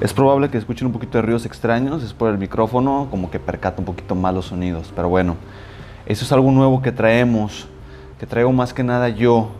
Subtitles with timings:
[0.00, 3.38] Es probable que escuchen un poquito de ruidos extraños, es por el micrófono, como que
[3.38, 4.92] percata un poquito más los sonidos.
[4.94, 5.36] Pero bueno,
[6.06, 7.68] eso es algo nuevo que traemos,
[8.18, 9.50] que traigo más que nada yo.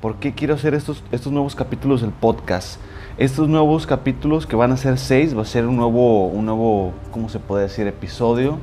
[0.00, 2.80] ¿Por qué quiero hacer estos, estos nuevos capítulos del podcast?
[3.18, 6.94] Estos nuevos capítulos que van a ser seis, va a ser un nuevo, un nuevo,
[7.12, 7.86] ¿cómo se puede decir?
[7.86, 8.58] Episodio,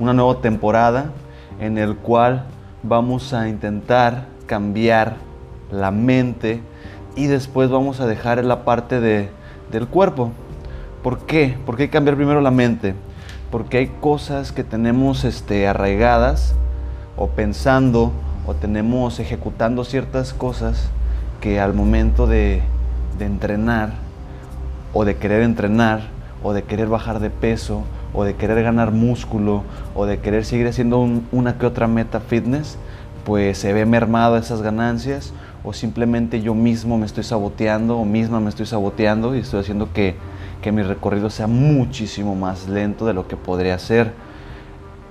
[0.00, 1.12] una nueva temporada
[1.60, 2.46] en el cual
[2.82, 5.16] vamos a intentar cambiar
[5.70, 6.62] la mente
[7.16, 9.28] y después vamos a dejar la parte de,
[9.70, 10.32] del cuerpo.
[11.04, 11.54] ¿Por qué?
[11.66, 12.94] ¿Por qué cambiar primero la mente?
[13.50, 16.54] Porque hay cosas que tenemos este, arraigadas
[17.18, 18.10] o pensando
[18.46, 20.88] o tenemos ejecutando ciertas cosas
[21.42, 22.62] que al momento de,
[23.18, 23.92] de entrenar
[24.94, 26.04] o de querer entrenar
[26.42, 27.82] o de querer bajar de peso
[28.14, 29.62] o de querer ganar músculo
[29.94, 32.78] o de querer seguir haciendo una que otra meta fitness,
[33.26, 38.40] pues se ve mermado esas ganancias o simplemente yo mismo me estoy saboteando o misma
[38.40, 40.16] me estoy saboteando y estoy haciendo que
[40.64, 44.14] que mi recorrido sea muchísimo más lento de lo que podría ser.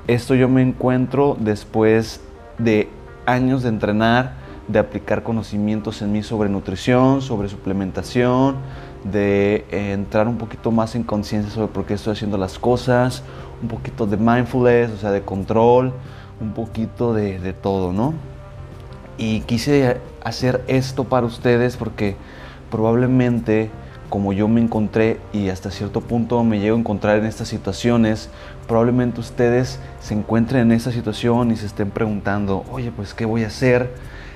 [0.07, 2.21] Esto yo me encuentro después
[2.57, 2.89] de
[3.27, 4.33] años de entrenar,
[4.67, 8.55] de aplicar conocimientos en mí sobre nutrición, sobre suplementación,
[9.03, 13.21] de entrar un poquito más en conciencia sobre por qué estoy haciendo las cosas,
[13.61, 15.93] un poquito de mindfulness, o sea, de control,
[16.41, 18.15] un poquito de, de todo, ¿no?
[19.19, 22.15] Y quise hacer esto para ustedes porque
[22.71, 23.69] probablemente
[24.13, 28.29] como yo me encontré y hasta cierto punto me llego a encontrar en estas situaciones,
[28.67, 33.43] probablemente ustedes se encuentren en esta situación y se estén preguntando, oye, pues ¿qué voy
[33.43, 33.89] a hacer?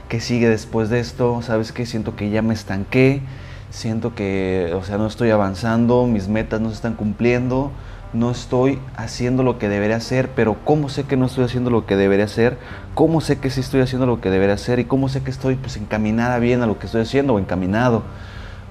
[0.09, 1.43] ¿Qué sigue después de esto?
[1.43, 1.85] ¿Sabes qué?
[1.85, 3.21] Siento que ya me estanqué,
[3.69, 7.69] siento que, o sea, no estoy avanzando, mis metas no se están cumpliendo,
[8.13, 11.85] no estoy haciendo lo que debería hacer, pero ¿cómo sé que no estoy haciendo lo
[11.85, 12.57] que debería hacer?
[12.95, 14.79] ¿Cómo sé que sí estoy haciendo lo que debería hacer?
[14.79, 18.01] ¿Y cómo sé que estoy pues encaminada bien a lo que estoy haciendo o encaminado?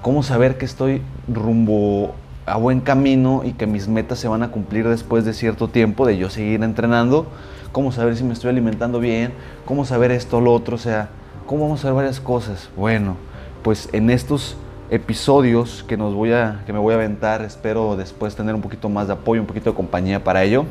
[0.07, 4.51] ¿Cómo saber que estoy rumbo a buen camino y que mis metas se van a
[4.51, 7.27] cumplir después de cierto tiempo de yo seguir entrenando?
[7.73, 9.33] ¿Cómo saber si me estoy alimentando bien?
[9.65, 10.75] ¿Cómo saber esto o lo otro?
[10.75, 11.09] O sea,
[11.45, 12.69] ¿cómo vamos a ver varias cosas?
[12.77, 13.17] Bueno,
[13.63, 14.55] pues en estos
[14.91, 18.87] episodios que, nos voy a, que me voy a aventar, espero después tener un poquito
[18.87, 20.63] más de apoyo, un poquito de compañía para ello.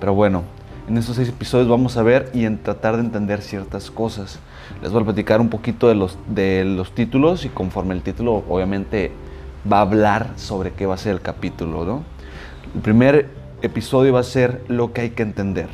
[0.00, 0.42] Pero bueno,
[0.88, 4.38] en estos seis episodios vamos a ver y en tratar de entender ciertas cosas.
[4.82, 8.44] Les voy a platicar un poquito de los, de los títulos y conforme el título
[8.48, 9.10] obviamente
[9.70, 11.84] va a hablar sobre qué va a ser el capítulo.
[11.84, 12.04] ¿no?
[12.74, 13.28] El primer
[13.62, 15.68] episodio va a ser lo que hay que entender.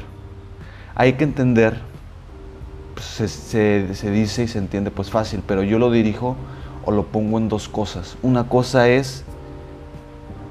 [0.94, 1.78] Hay que entender,
[2.94, 6.36] pues, se, se, se dice y se entiende pues fácil, pero yo lo dirijo
[6.84, 8.16] o lo pongo en dos cosas.
[8.22, 9.24] Una cosa es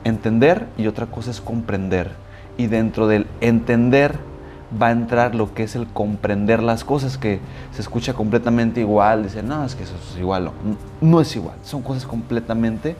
[0.03, 2.11] entender y otra cosa es comprender.
[2.57, 4.30] Y dentro del entender
[4.79, 7.39] va a entrar lo que es el comprender las cosas, que
[7.73, 10.53] se escucha completamente igual, dicen, no, es que eso es igual, no,
[11.01, 12.95] no es igual, son cosas completamente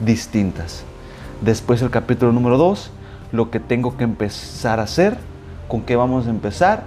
[0.00, 0.84] distintas.
[1.40, 2.90] Después el capítulo número 2,
[3.32, 5.18] lo que tengo que empezar a hacer,
[5.68, 6.84] con qué vamos a empezar,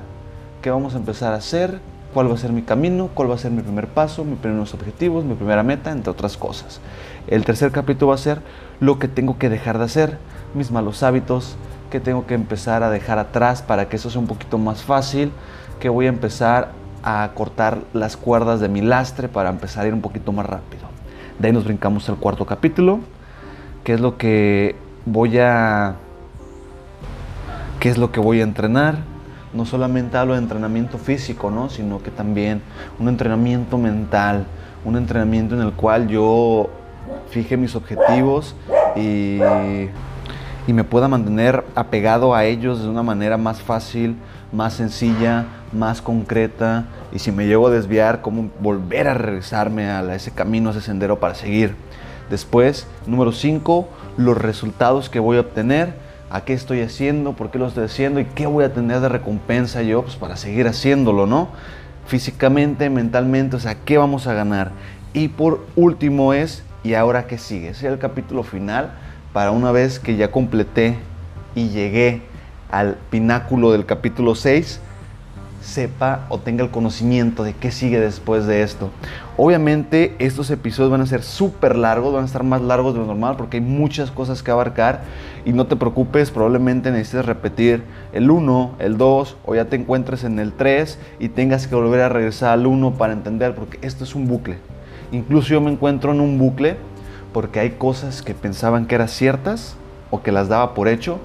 [0.61, 1.79] qué vamos a empezar a hacer,
[2.13, 4.73] cuál va a ser mi camino, cuál va a ser mi primer paso, mis primeros
[4.73, 6.81] objetivos, mi primera meta, entre otras cosas.
[7.27, 8.41] El tercer capítulo va a ser
[8.79, 10.17] lo que tengo que dejar de hacer,
[10.53, 11.55] mis malos hábitos,
[11.89, 15.31] que tengo que empezar a dejar atrás para que eso sea un poquito más fácil,
[15.79, 16.71] que voy a empezar
[17.03, 20.83] a cortar las cuerdas de mi lastre para empezar a ir un poquito más rápido.
[21.39, 22.99] De ahí nos brincamos al cuarto capítulo,
[23.83, 25.95] que es lo que voy a
[27.79, 28.97] qué es lo que voy a entrenar.
[29.53, 31.69] No solamente hablo de entrenamiento físico, ¿no?
[31.69, 32.61] sino que también
[32.99, 34.45] un entrenamiento mental,
[34.85, 36.69] un entrenamiento en el cual yo
[37.29, 38.55] fije mis objetivos
[38.95, 39.39] y
[40.69, 44.15] y me pueda mantener apegado a ellos de una manera más fácil,
[44.51, 46.85] más sencilla, más concreta.
[47.11, 50.81] Y si me llego a desviar, cómo volver a regresarme a ese camino, a ese
[50.81, 51.73] sendero para seguir.
[52.29, 55.95] Después, número 5, los resultados que voy a obtener,
[56.29, 59.09] a qué estoy haciendo, por qué lo estoy haciendo y qué voy a tener de
[59.09, 61.47] recompensa yo pues, para seguir haciéndolo, ¿no?
[62.05, 64.73] Físicamente, mentalmente, o sea, ¿qué vamos a ganar?
[65.13, 67.69] Y por último es, ¿y ahora qué sigue?
[67.69, 68.91] Ese es el capítulo final
[69.33, 70.97] para una vez que ya completé
[71.55, 72.21] y llegué
[72.71, 74.79] al pináculo del capítulo 6,
[75.61, 78.89] sepa o tenga el conocimiento de qué sigue después de esto.
[79.37, 83.05] Obviamente estos episodios van a ser súper largos, van a estar más largos de lo
[83.05, 85.01] normal porque hay muchas cosas que abarcar
[85.45, 87.83] y no te preocupes, probablemente necesites repetir
[88.13, 92.01] el 1, el 2 o ya te encuentres en el 3 y tengas que volver
[92.01, 94.57] a regresar al 1 para entender porque esto es un bucle.
[95.11, 96.77] Incluso yo me encuentro en un bucle
[97.33, 99.75] porque hay cosas que pensaban que eran ciertas
[100.11, 101.19] o que las daba por hecho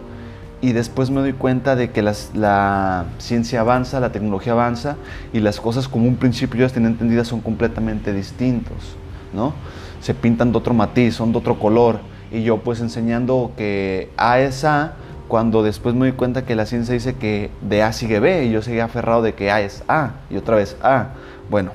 [0.61, 4.97] y después me doy cuenta de que la ciencia avanza, la tecnología avanza
[5.33, 8.97] y las cosas como un principio ya estén entendidas son completamente distintos,
[9.33, 9.53] ¿no?
[10.01, 11.99] Se pintan de otro matiz, son de otro color
[12.33, 14.95] y yo pues enseñando que A es A,
[15.29, 18.53] cuando después me doy cuenta que la ciencia dice que de A sigue B y
[18.53, 21.09] yo seguía aferrado de que A es A y otra vez A.
[21.51, 21.73] Bueno,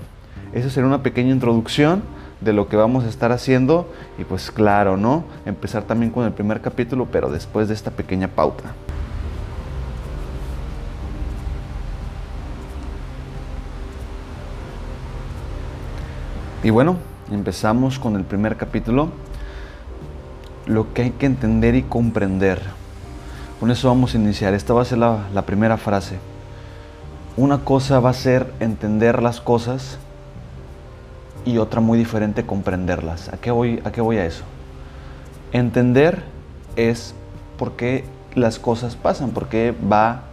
[0.53, 2.03] eso sería una pequeña introducción
[2.41, 5.25] de lo que vamos a estar haciendo y pues claro, ¿no?
[5.45, 8.73] Empezar también con el primer capítulo, pero después de esta pequeña pauta.
[16.63, 16.97] Y bueno,
[17.31, 19.09] empezamos con el primer capítulo.
[20.65, 22.61] Lo que hay que entender y comprender.
[23.59, 24.53] Con eso vamos a iniciar.
[24.53, 26.19] Esta va a ser la, la primera frase.
[27.37, 29.99] Una cosa va a ser entender las cosas
[31.49, 33.29] y otra muy diferente comprenderlas.
[33.29, 34.43] ¿A qué voy a, qué voy a eso?
[35.51, 36.23] Entender
[36.75, 37.15] es
[37.57, 38.05] por qué
[38.35, 40.23] las cosas pasan, por qué va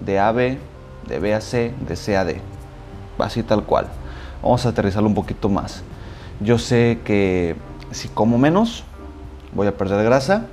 [0.00, 0.58] de A a B,
[1.06, 2.40] de B a C, de C a D.
[3.20, 3.88] Va así tal cual.
[4.42, 5.82] Vamos a aterrizarlo un poquito más.
[6.40, 7.56] Yo sé que
[7.90, 8.84] si como menos,
[9.54, 10.46] voy a perder grasa.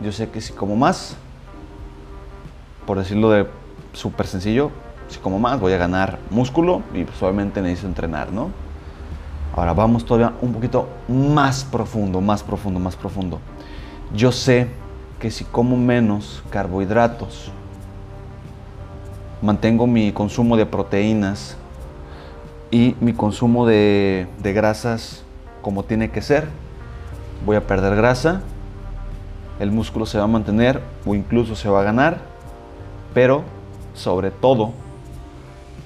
[0.00, 1.16] Yo sé que si como más,
[2.86, 3.46] por decirlo de
[3.92, 4.70] súper sencillo,
[5.08, 8.50] si como más voy a ganar músculo y pues obviamente necesito entrenar, ¿no?
[9.56, 13.40] Ahora vamos todavía un poquito más profundo, más profundo, más profundo.
[14.14, 14.68] Yo sé
[15.18, 17.50] que si como menos carbohidratos,
[19.40, 21.56] mantengo mi consumo de proteínas
[22.70, 25.24] y mi consumo de, de grasas
[25.62, 26.48] como tiene que ser,
[27.46, 28.42] voy a perder grasa,
[29.58, 32.18] el músculo se va a mantener o incluso se va a ganar,
[33.14, 33.42] pero
[33.94, 34.72] sobre todo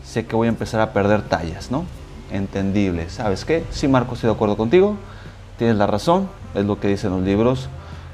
[0.03, 1.85] sé que voy a empezar a perder tallas, ¿no?
[2.33, 3.09] Entendible.
[3.11, 3.65] ¿Sabes qué?
[3.71, 4.97] Sí, Marco, estoy de acuerdo contigo.
[5.59, 6.29] Tienes la razón.
[6.55, 7.69] Es lo que dicen los libros.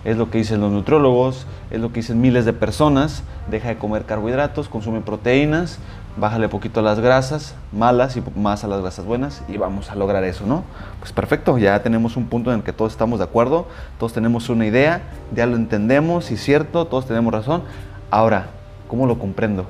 [0.04, 1.46] Es lo que dicen los nutriólogos.
[1.70, 3.22] Es lo que dicen miles de personas.
[3.50, 5.78] Deja de comer carbohidratos, consume proteínas,
[6.16, 9.94] bájale poquito a las grasas malas y más a las grasas buenas y vamos a
[9.94, 10.64] lograr eso, ¿no?
[10.98, 13.66] Pues perfecto, ya tenemos un punto en el que todos estamos de acuerdo,
[13.98, 15.02] todos tenemos una idea,
[15.32, 17.62] ya lo entendemos y cierto, todos tenemos razón.
[18.10, 18.46] Ahora,
[18.88, 19.66] ¿cómo lo comprendo?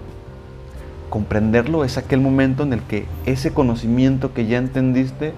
[1.17, 5.33] Comprenderlo es aquel momento en el que ese conocimiento que ya entendiste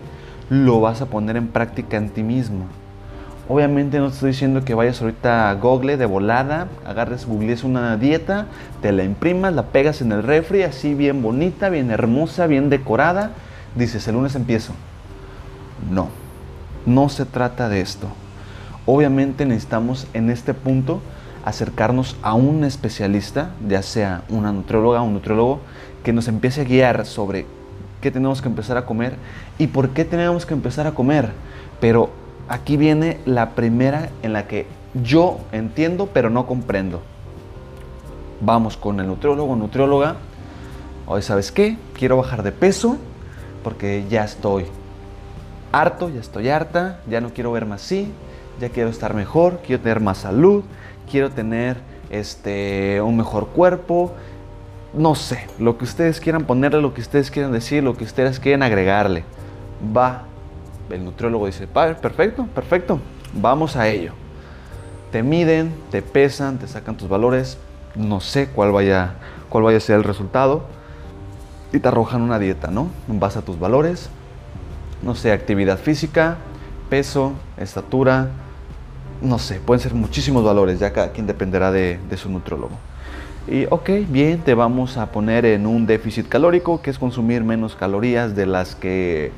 [0.51, 2.65] lo vas a poner en práctica en ti mismo.
[3.49, 7.97] Obviamente no te estoy diciendo que vayas ahorita a Google de volada, agarres, googlees una
[7.97, 8.47] dieta,
[8.83, 13.31] te la imprimas, la pegas en el refri, así bien bonita, bien hermosa, bien decorada.
[13.77, 14.73] Dices, el lunes empiezo.
[15.93, 16.09] No,
[16.87, 18.09] no se trata de esto.
[18.85, 21.01] Obviamente necesitamos en este punto
[21.49, 25.61] acercarnos a un especialista, ya sea una nutrióloga o un nutriólogo,
[26.03, 27.47] que nos empiece a guiar sobre
[28.01, 29.17] qué tenemos que empezar a comer
[29.59, 31.31] y por qué tenemos que empezar a comer.
[31.81, 32.11] Pero
[32.49, 34.67] aquí viene la primera en la que
[35.03, 37.03] yo entiendo pero no comprendo.
[38.41, 40.17] Vamos con el nutriólogo o nutrióloga.
[41.07, 41.79] Hoy, ¿sabes qué?
[41.95, 42.99] Quiero bajar de peso
[43.65, 44.67] porque ya estoy
[45.73, 48.13] harto, ya estoy harta, ya no quiero verme así,
[48.61, 50.63] ya quiero estar mejor, quiero tener más salud,
[51.11, 51.77] quiero tener
[52.11, 54.13] este, un mejor cuerpo,
[54.95, 58.41] no sé, lo que ustedes quieran ponerle, lo que ustedes quieran decir, lo que ustedes
[58.41, 59.25] quieran agregarle.
[59.97, 60.23] Va,
[60.91, 62.99] el nutriólogo dice, perfecto, perfecto,
[63.35, 64.13] vamos a ello.
[65.13, 67.59] Te miden, te pesan, te sacan tus valores,
[67.95, 69.15] no sé cuál vaya,
[69.49, 70.65] cuál vaya a ser el resultado,
[71.73, 72.89] y te arrojan una dieta, ¿no?
[73.07, 74.09] Base a tus valores,
[75.03, 76.39] no sé, actividad física,
[76.89, 78.29] peso, estatura,
[79.21, 82.77] no sé, pueden ser muchísimos valores, ya cada quien dependerá de, su nutrólogo.
[83.47, 87.75] Y ok, bien, te vamos a poner en un déficit calórico, que es consumir menos
[87.75, 89.33] calorías de las que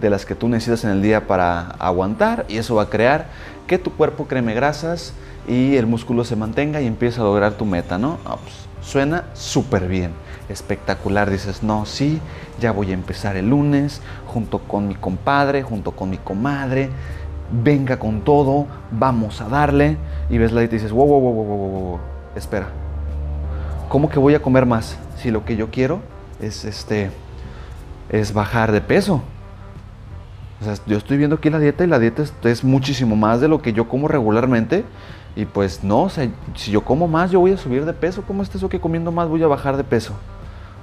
[0.00, 3.26] de las que tú necesitas en el día para aguantar y eso va a crear
[3.66, 5.12] que tu cuerpo creme grasas
[5.46, 8.18] y el músculo se mantenga y empieza a lograr tu meta, ¿no?
[8.24, 10.12] Ah, pues, suena súper bien,
[10.48, 11.30] espectacular.
[11.30, 12.18] Dices, no, sí,
[12.58, 16.88] ya voy a empezar el lunes junto con mi compadre, junto con mi comadre
[17.50, 19.96] venga con todo, vamos a darle.
[20.28, 22.00] Y ves la dieta y dices, wow, wow, wow, wow, wow, wow,
[22.36, 22.68] espera.
[23.88, 26.00] ¿Cómo que voy a comer más si lo que yo quiero
[26.40, 27.10] es este
[28.08, 29.22] es bajar de peso?
[30.60, 33.48] O sea, yo estoy viendo aquí la dieta y la dieta es, muchísimo más de
[33.48, 34.84] lo que yo como regularmente.
[35.34, 38.22] Y pues no, o sea, si yo como más, yo voy a subir de peso.
[38.26, 40.14] ¿Cómo es eso que comiendo más voy a bajar de peso?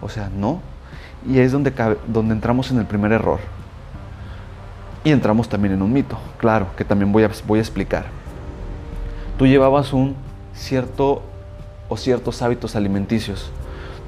[0.02, 0.62] O sea, no.
[1.28, 1.74] Y es donde,
[2.08, 3.40] donde entramos en el primer error.
[5.08, 8.08] Y entramos también en un mito, claro, que también voy a, voy a explicar.
[9.38, 10.18] Tú llevabas un
[10.54, 11.22] cierto
[11.88, 13.50] o ciertos hábitos alimenticios.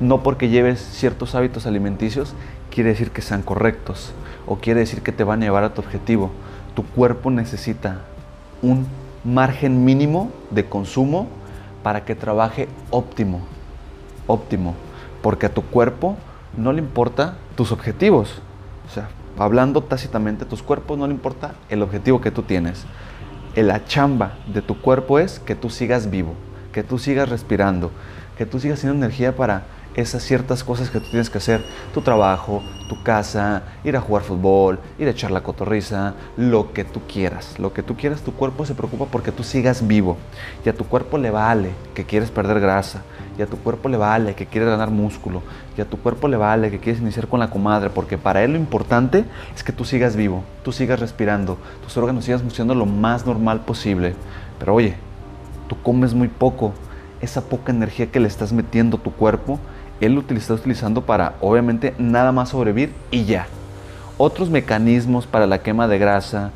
[0.01, 2.33] No porque lleves ciertos hábitos alimenticios
[2.69, 4.11] quiere decir que sean correctos
[4.45, 6.31] o quiere decir que te van a llevar a tu objetivo.
[6.75, 8.01] Tu cuerpo necesita
[8.61, 8.85] un
[9.23, 11.29] margen mínimo de consumo
[11.81, 13.39] para que trabaje óptimo.
[14.27, 14.75] Óptimo.
[15.21, 16.17] Porque a tu cuerpo
[16.57, 18.41] no le importa tus objetivos.
[18.85, 19.07] O sea,
[19.39, 22.85] hablando tácitamente, tus cuerpos no le importa el objetivo que tú tienes.
[23.55, 26.35] la chamba de tu cuerpo es que tú sigas vivo,
[26.71, 27.91] que tú sigas respirando,
[28.37, 29.63] que tú sigas teniendo energía para
[29.95, 34.23] esas ciertas cosas que tú tienes que hacer, tu trabajo, tu casa, ir a jugar
[34.23, 38.33] fútbol, ir a echar la cotorriza, lo que tú quieras, lo que tú quieras, tu
[38.33, 40.17] cuerpo se preocupa porque tú sigas vivo.
[40.65, 43.03] Y a tu cuerpo le vale que quieres perder grasa,
[43.37, 45.41] y a tu cuerpo le vale que quieres ganar músculo,
[45.77, 48.53] y a tu cuerpo le vale que quieres iniciar con la comadre, porque para él
[48.53, 52.85] lo importante es que tú sigas vivo, tú sigas respirando, tus órganos sigas funcionando lo
[52.85, 54.15] más normal posible.
[54.59, 54.95] Pero oye,
[55.67, 56.73] tú comes muy poco,
[57.21, 59.59] esa poca energía que le estás metiendo a tu cuerpo,
[60.01, 63.47] él lo está utilizando para, obviamente, nada más sobrevivir y ya.
[64.17, 66.51] Otros mecanismos para la quema de grasa,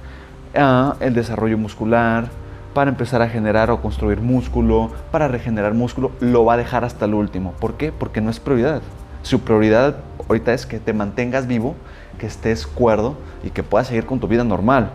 [0.56, 2.30] ah, el desarrollo muscular,
[2.74, 7.06] para empezar a generar o construir músculo, para regenerar músculo, lo va a dejar hasta
[7.06, 7.54] el último.
[7.60, 7.92] ¿Por qué?
[7.92, 8.82] Porque no es prioridad.
[9.22, 9.98] Su prioridad
[10.28, 11.76] ahorita es que te mantengas vivo,
[12.18, 14.92] que estés cuerdo y que puedas seguir con tu vida normal.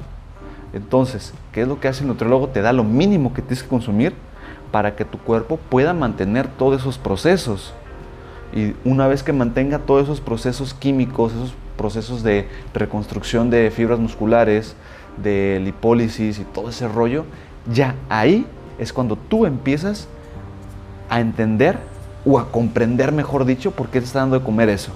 [0.72, 2.48] Entonces, ¿qué es lo que hace el nutriólogo?
[2.48, 4.14] Te da lo mínimo que tienes que consumir
[4.70, 7.72] para que tu cuerpo pueda mantener todos esos procesos.
[8.54, 13.98] Y una vez que mantenga todos esos procesos químicos, esos procesos de reconstrucción de fibras
[13.98, 14.74] musculares,
[15.22, 17.24] de lipólisis y todo ese rollo,
[17.72, 18.46] ya ahí
[18.78, 20.08] es cuando tú empiezas
[21.10, 21.78] a entender
[22.24, 24.92] o a comprender, mejor dicho, por qué te está dando de comer eso.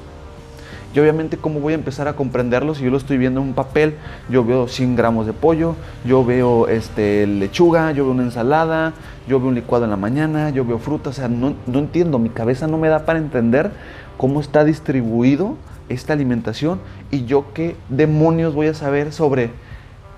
[0.94, 3.54] Y obviamente, ¿cómo voy a empezar a comprenderlo si yo lo estoy viendo en un
[3.54, 3.94] papel?
[4.28, 8.92] Yo veo 100 gramos de pollo, yo veo este, lechuga, yo veo una ensalada,
[9.26, 12.18] yo veo un licuado en la mañana, yo veo fruta, o sea, no, no entiendo,
[12.18, 13.70] mi cabeza no me da para entender
[14.18, 15.56] cómo está distribuido
[15.88, 16.78] esta alimentación
[17.10, 19.50] y yo qué demonios voy a saber sobre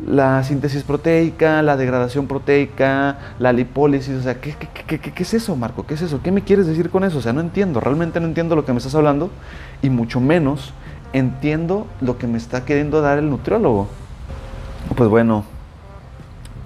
[0.06, 4.54] la síntesis proteica, la degradación proteica, la lipólisis, o sea, ¿qué,
[5.16, 5.86] es eso, Marco?
[5.86, 6.20] ¿Qué es eso?
[6.22, 7.18] ¿Qué me quieres decir con eso?
[7.18, 9.30] O sea, no entiendo, realmente no entiendo lo que me estás hablando
[9.82, 10.72] y mucho menos
[11.12, 13.88] entiendo lo que me está queriendo dar el nutriólogo.
[14.94, 15.44] Pues bueno,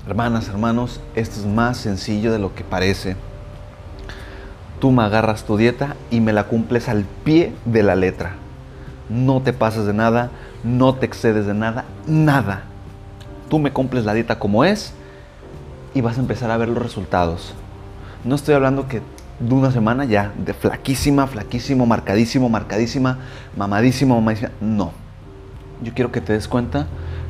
[0.07, 3.17] hermanas, hermanos, esto es más sencillo de lo que parece.
[4.81, 8.33] Tú me agarras tu dieta y me la cumples al pie de la letra.
[9.09, 10.31] No te pasas de nada,
[10.65, 12.65] no te excedes de nada, nada
[13.49, 14.93] tú me cumples la dieta como es
[15.95, 17.55] y vas a empezar a ver los resultados.
[18.25, 19.03] No estoy hablando que
[19.41, 23.19] de una semana ya, de flaquísima, flaquísimo, marcadísimo, marcadísima,
[23.57, 24.51] mamadísimo, mamadísima.
[24.61, 24.93] No.
[25.83, 26.87] Yo quiero que te des cuenta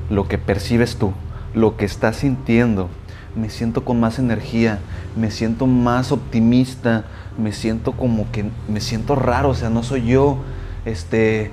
[0.09, 1.13] lo que percibes tú,
[1.55, 2.89] lo que estás sintiendo.
[3.37, 4.79] Me siento con más energía,
[5.17, 7.05] me siento más optimista,
[7.37, 10.39] me siento como que me siento raro, o sea, no soy yo.
[10.87, 11.51] Este,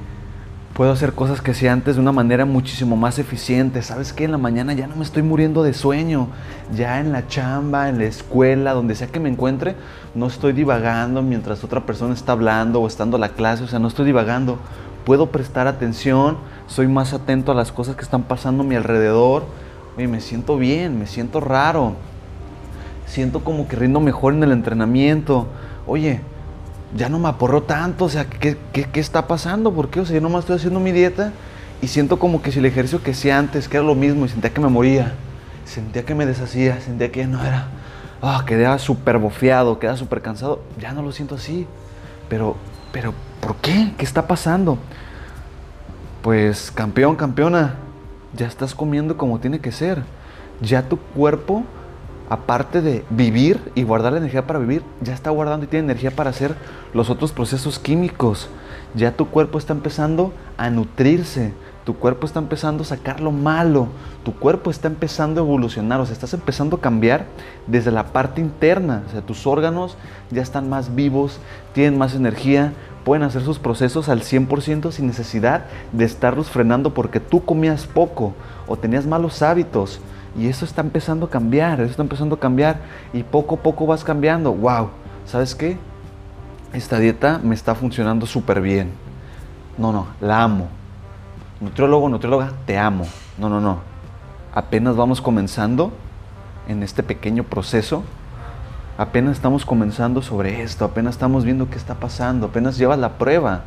[0.75, 3.81] Puedo hacer cosas que hacía antes de una manera muchísimo más eficiente.
[3.81, 4.25] ¿Sabes qué?
[4.25, 6.27] En la mañana ya no me estoy muriendo de sueño.
[6.75, 9.77] Ya en la chamba, en la escuela, donde sea que me encuentre,
[10.15, 13.63] no estoy divagando mientras otra persona está hablando o estando a la clase.
[13.63, 14.59] O sea, no estoy divagando.
[15.05, 19.45] Puedo prestar atención, soy más atento a las cosas que están pasando a mi alrededor.
[19.95, 21.93] Oye, me siento bien, me siento raro.
[23.05, 25.47] Siento como que rindo mejor en el entrenamiento.
[25.87, 26.19] Oye,
[26.95, 28.57] ya no me aporro tanto, o sea, ¿qué,
[28.93, 29.73] está pasando?
[29.73, 29.99] ¿Por qué?
[29.99, 31.33] O sea, yo nomás estoy haciendo mi dieta
[31.81, 34.29] y siento como que si el ejercicio que hacía antes, que era lo mismo, y
[34.29, 35.13] sentía que me moría,
[35.65, 37.67] sentía que me deshacía, sentía que no era,
[38.21, 41.67] ah, quedaba súper bofeado, quedaba súper cansado, ya no lo siento así.
[42.29, 42.55] Pero,
[42.93, 43.93] pero, ¿por qué?
[43.97, 44.77] ¿Qué está pasando?
[46.21, 47.75] Pues, campeón, campeona,
[48.33, 50.03] ya estás comiendo como tiene que ser.
[50.61, 51.65] Ya tu cuerpo
[52.29, 56.11] aparte de vivir y guardar la energía para vivir, ya está guardando y tiene energía
[56.11, 56.55] para hacer
[56.93, 58.49] los otros procesos químicos.
[58.95, 61.53] Ya tu cuerpo está empezando a nutrirse,
[61.83, 63.89] tu cuerpo está empezando a sacar lo malo,
[64.23, 67.25] tu cuerpo está empezando a evolucionar, o sea, estás empezando a cambiar
[67.67, 69.97] desde la parte interna, o sea, tus órganos
[70.31, 71.39] ya están más vivos,
[71.73, 77.19] tienen más energía, pueden hacer sus procesos al 100% sin necesidad de estarlos frenando porque
[77.19, 78.33] tú comías poco
[78.65, 79.99] o tenías malos hábitos
[80.37, 82.79] y eso está empezando a cambiar, eso está empezando a cambiar
[83.13, 84.53] y poco a poco vas cambiando.
[84.53, 84.89] ¡Wow!
[85.25, 85.77] ¿Sabes qué?
[86.73, 88.91] Esta dieta me está funcionando súper bien.
[89.77, 90.67] No, no, la amo.
[91.61, 93.05] Nutriólogo, nutrióloga, te amo.
[93.37, 93.79] No, no, no.
[94.53, 95.93] Apenas vamos comenzando
[96.67, 98.03] en este pequeño proceso.
[98.97, 103.63] Apenas estamos comenzando sobre esto, apenas estamos viendo qué está pasando, apenas llevas la prueba.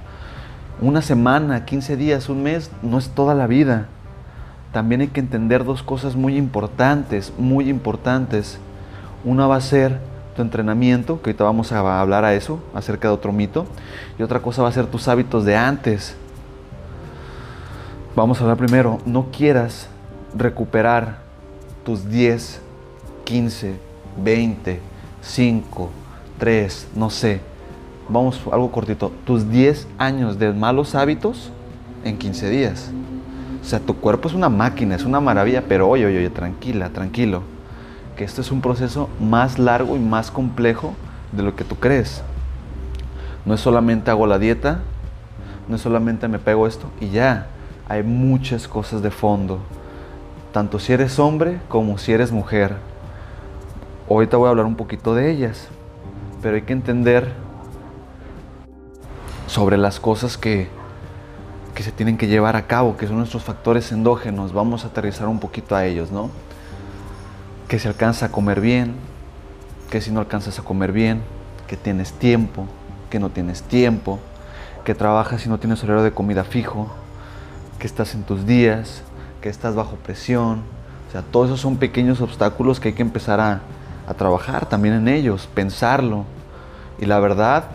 [0.80, 3.88] Una semana, 15 días, un mes, no es toda la vida
[4.78, 8.60] también hay que entender dos cosas muy importantes, muy importantes.
[9.24, 9.98] Una va a ser
[10.36, 13.66] tu entrenamiento, que ahorita vamos a hablar a eso, acerca de otro mito,
[14.20, 16.14] y otra cosa va a ser tus hábitos de antes.
[18.14, 19.88] Vamos a hablar primero, no quieras
[20.32, 21.22] recuperar
[21.84, 22.60] tus 10,
[23.24, 23.74] 15,
[24.22, 24.80] 20,
[25.22, 25.90] 5,
[26.38, 27.40] 3, no sé,
[28.08, 31.50] vamos algo cortito, tus 10 años de malos hábitos
[32.04, 32.92] en 15 días.
[33.60, 36.90] O sea, tu cuerpo es una máquina, es una maravilla, pero oye, oye, oye, tranquila,
[36.90, 37.42] tranquilo.
[38.16, 40.94] que este es un proceso más largo y más complejo
[41.30, 42.22] de lo que tú crees.
[43.44, 44.80] No es solamente hago la dieta,
[45.68, 47.46] no es solamente me pego esto y ya.
[47.88, 49.60] Hay muchas cosas de fondo,
[50.52, 52.76] tanto si eres hombre como si eres mujer.
[54.10, 55.68] Ahorita voy a hablar un poquito de ellas,
[56.42, 57.32] pero hay que entender
[59.46, 60.68] sobre las cosas que,
[61.78, 64.52] que se tienen que llevar a cabo, que son nuestros factores endógenos.
[64.52, 66.28] Vamos a aterrizar un poquito a ellos, ¿no?
[67.68, 68.96] Que si alcanza a comer bien,
[69.88, 71.22] que si no alcanzas a comer bien,
[71.68, 72.66] que tienes tiempo,
[73.10, 74.18] que no tienes tiempo,
[74.84, 76.90] que trabajas y no tienes horario de comida fijo,
[77.78, 79.02] que estás en tus días,
[79.40, 80.62] que estás bajo presión.
[81.08, 83.60] O sea, todos esos son pequeños obstáculos que hay que empezar a,
[84.08, 86.24] a trabajar también en ellos, pensarlo.
[86.98, 87.66] Y la verdad,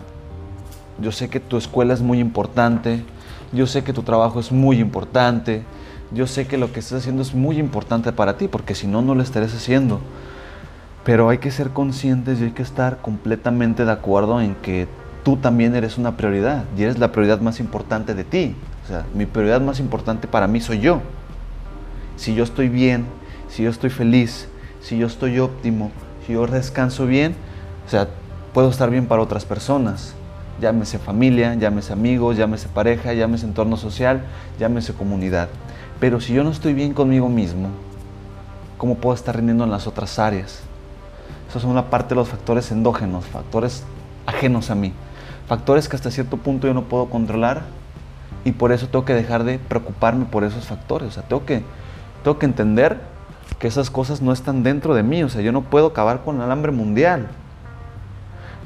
[1.00, 3.02] yo sé que tu escuela es muy importante,
[3.54, 5.62] yo sé que tu trabajo es muy importante,
[6.12, 9.02] yo sé que lo que estás haciendo es muy importante para ti, porque si no,
[9.02, 10.00] no lo estarías haciendo.
[11.04, 14.88] Pero hay que ser conscientes y hay que estar completamente de acuerdo en que
[15.22, 18.54] tú también eres una prioridad y eres la prioridad más importante de ti.
[18.84, 21.00] O sea, mi prioridad más importante para mí soy yo.
[22.16, 23.06] Si yo estoy bien,
[23.48, 24.48] si yo estoy feliz,
[24.80, 25.90] si yo estoy óptimo,
[26.26, 27.34] si yo descanso bien,
[27.86, 28.08] o sea,
[28.52, 30.14] puedo estar bien para otras personas.
[30.60, 34.22] Llámese familia, llámese amigos, llámese pareja, llámese entorno social,
[34.58, 35.48] llámese comunidad.
[36.00, 37.68] Pero si yo no estoy bien conmigo mismo,
[38.78, 40.60] ¿cómo puedo estar rindiendo en las otras áreas?
[41.48, 43.84] Esos son una parte de los factores endógenos, factores
[44.26, 44.92] ajenos a mí.
[45.46, 47.62] Factores que hasta cierto punto yo no puedo controlar
[48.44, 51.08] y por eso tengo que dejar de preocuparme por esos factores.
[51.08, 51.62] O sea, tengo que,
[52.22, 53.00] tengo que entender
[53.58, 55.22] que esas cosas no están dentro de mí.
[55.22, 57.28] O sea, yo no puedo acabar con el hambre mundial.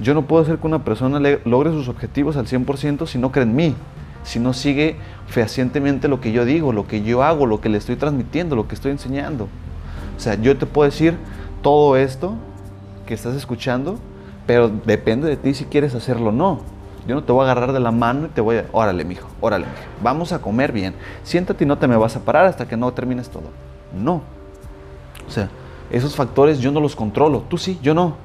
[0.01, 3.45] Yo no puedo hacer que una persona logre sus objetivos al 100% si no cree
[3.45, 3.75] en mí,
[4.23, 7.79] si no sigue fehacientemente lo que yo digo, lo que yo hago, lo que le
[7.79, 9.49] estoy transmitiendo, lo que estoy enseñando.
[10.17, 11.17] O sea, yo te puedo decir
[11.63, 12.35] todo esto
[13.07, 13.99] que estás escuchando,
[14.47, 16.61] pero depende de ti si quieres hacerlo o no.
[17.07, 19.29] Yo no te voy a agarrar de la mano y te voy a, órale, mijo,
[19.41, 20.95] órale, mijo, vamos a comer bien.
[21.23, 23.51] Siéntate y no te me vas a parar hasta que no termines todo.
[23.99, 24.23] No.
[25.27, 25.49] O sea,
[25.91, 27.45] esos factores yo no los controlo.
[27.49, 28.17] Tú sí, yo no.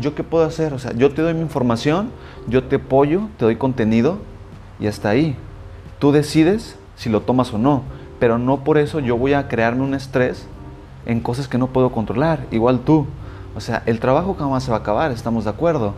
[0.00, 0.72] ¿Yo qué puedo hacer?
[0.72, 2.10] O sea, yo te doy mi información,
[2.46, 4.18] yo te apoyo, te doy contenido
[4.78, 5.36] y hasta ahí.
[5.98, 7.82] Tú decides si lo tomas o no,
[8.18, 10.46] pero no por eso yo voy a crearme un estrés
[11.06, 12.46] en cosas que no puedo controlar.
[12.50, 13.06] Igual tú.
[13.54, 15.94] O sea, el trabajo jamás se va a acabar, estamos de acuerdo.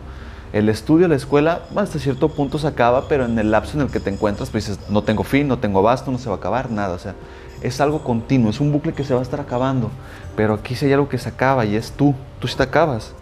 [0.53, 3.91] El estudio, la escuela, hasta cierto punto se acaba, pero en el lapso en el
[3.91, 6.37] que te encuentras, pues dices, no tengo fin, no tengo abasto, no se va a
[6.37, 6.93] acabar, nada.
[6.93, 7.15] O sea,
[7.61, 9.89] es algo continuo, es un bucle que se va a estar acabando.
[10.35, 13.13] Pero aquí sí hay algo que se acaba y es tú, tú sí te acabas.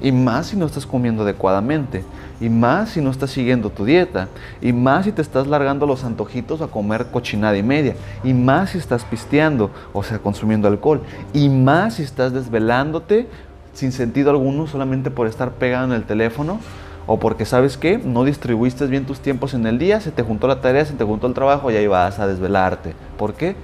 [0.00, 2.04] Y más si no estás comiendo adecuadamente.
[2.40, 4.28] Y más si no estás siguiendo tu dieta.
[4.60, 7.96] Y más si te estás largando los antojitos a comer cochinada y media.
[8.22, 11.02] Y más si estás pisteando, o sea, consumiendo alcohol.
[11.32, 13.28] Y más si estás desvelándote
[13.72, 16.58] sin sentido alguno solamente por estar pegado en el teléfono.
[17.06, 20.48] O porque sabes que no distribuiste bien tus tiempos en el día, se te juntó
[20.48, 22.94] la tarea, se te juntó el trabajo y ahí vas a desvelarte.
[23.18, 23.56] ¿Por qué?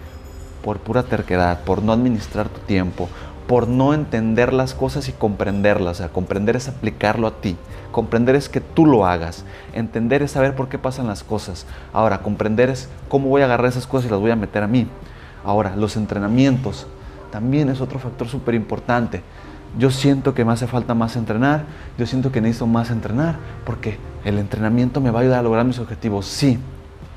[0.63, 3.09] Por pura terquedad, por no administrar tu tiempo,
[3.51, 5.97] por no entender las cosas y comprenderlas.
[5.97, 7.57] O sea, comprender es aplicarlo a ti.
[7.91, 9.45] Comprender es que tú lo hagas.
[9.73, 11.67] Entender es saber por qué pasan las cosas.
[11.93, 14.69] Ahora, comprender es cómo voy a agarrar esas cosas y las voy a meter a
[14.69, 14.87] mí.
[15.45, 16.87] Ahora, los entrenamientos
[17.33, 19.21] también es otro factor súper importante.
[19.77, 21.65] Yo siento que me hace falta más entrenar,
[21.99, 23.35] yo siento que necesito más entrenar,
[23.67, 26.61] porque el entrenamiento me va a ayudar a lograr mis objetivos, sí,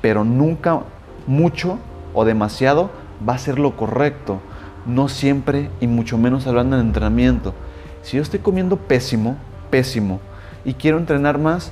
[0.01, 0.79] pero nunca
[1.27, 1.77] mucho
[2.15, 2.89] o demasiado
[3.29, 4.41] va a ser lo correcto
[4.85, 7.53] no siempre y mucho menos hablando de entrenamiento.
[8.01, 9.37] Si yo estoy comiendo pésimo,
[9.69, 10.19] pésimo,
[10.65, 11.71] y quiero entrenar más,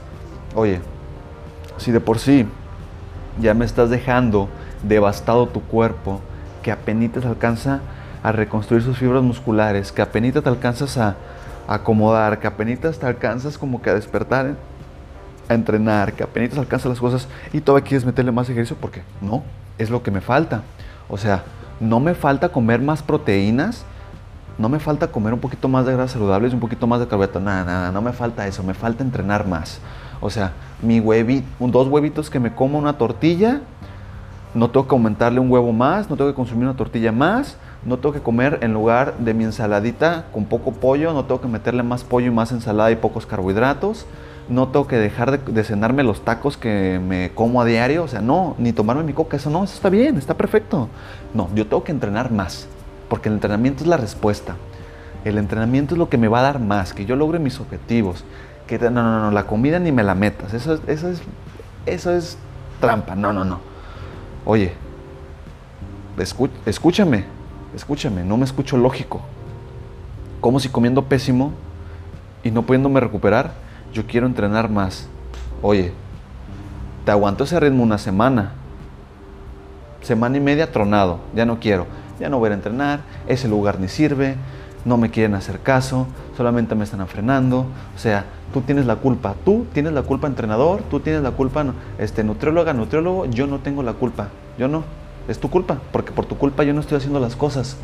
[0.56, 0.80] oye,
[1.78, 2.46] si de por sí
[3.40, 4.50] ya me estás dejando
[4.84, 6.22] devastado tu cuerpo,
[6.62, 7.82] que apenas te alcanza
[8.24, 11.16] a reconstruir sus fibras musculares, que apenas te alcanzas a,
[11.68, 14.56] acomodar, que apenas te alcanzas como que a despertar,
[15.48, 19.44] a entrenar, que apenas alcanzas las cosas y todavía quieres meterle más ejercicio porque no,
[19.78, 20.64] es lo que me falta.
[21.08, 21.44] O sea,
[21.82, 23.84] no me falta comer más proteínas,
[24.58, 27.42] no me falta comer un poquito más de grasas saludables un poquito más de carbohidratos,
[27.42, 29.80] nada, nada, no me falta eso, me falta entrenar más.
[30.22, 33.62] O sea, mi huevito, dos huevitos que me como una tortilla,
[34.54, 37.98] no tengo que aumentarle un huevo más, no tengo que consumir una tortilla más, no
[37.98, 41.82] tengo que comer en lugar de mi ensaladita con poco pollo, no tengo que meterle
[41.82, 44.06] más pollo y más ensalada y pocos carbohidratos
[44.52, 48.22] no tengo que dejar de, cenarme los tacos que me como a diario, o sea,
[48.22, 50.90] no, ni tomarme mi coca, eso no, eso está bien, está perfecto.
[51.34, 52.68] No, yo tengo que entrenar más,
[53.10, 54.58] porque el entrenamiento es la respuesta.
[55.24, 58.26] El entrenamiento es lo que me va a dar más, que yo logre mis objetivos.
[58.68, 61.22] Que no, no, no, la comida ni me la metas, eso es, eso es,
[61.86, 62.38] eso es
[62.82, 63.60] trampa, no, no, no.
[64.44, 64.74] Oye,
[66.66, 67.24] escúchame,
[67.76, 69.22] escúchame, no me escucho lógico.
[70.42, 71.54] como si comiendo pésimo
[72.44, 73.52] y no pudiéndome recuperar,
[73.94, 75.08] yo quiero entrenar más.
[75.62, 75.94] Oye,
[77.06, 78.54] te aguanto ese ritmo una semana.
[80.02, 81.86] Semana y media tronado, ya no quiero,
[82.20, 84.36] ya no voy a entrenar, ese lugar ni sirve,
[84.84, 87.68] no me quieren hacer caso, solamente me están frenando.
[87.96, 91.66] O sea, tú tienes la culpa, tú tienes la culpa entrenador, tú tienes la culpa
[92.00, 94.84] este, nutrióloga, nutriólogo, yo no tengo la culpa, yo no,
[95.28, 97.78] es tu culpa, porque por tu culpa yo no estoy haciendo las cosas.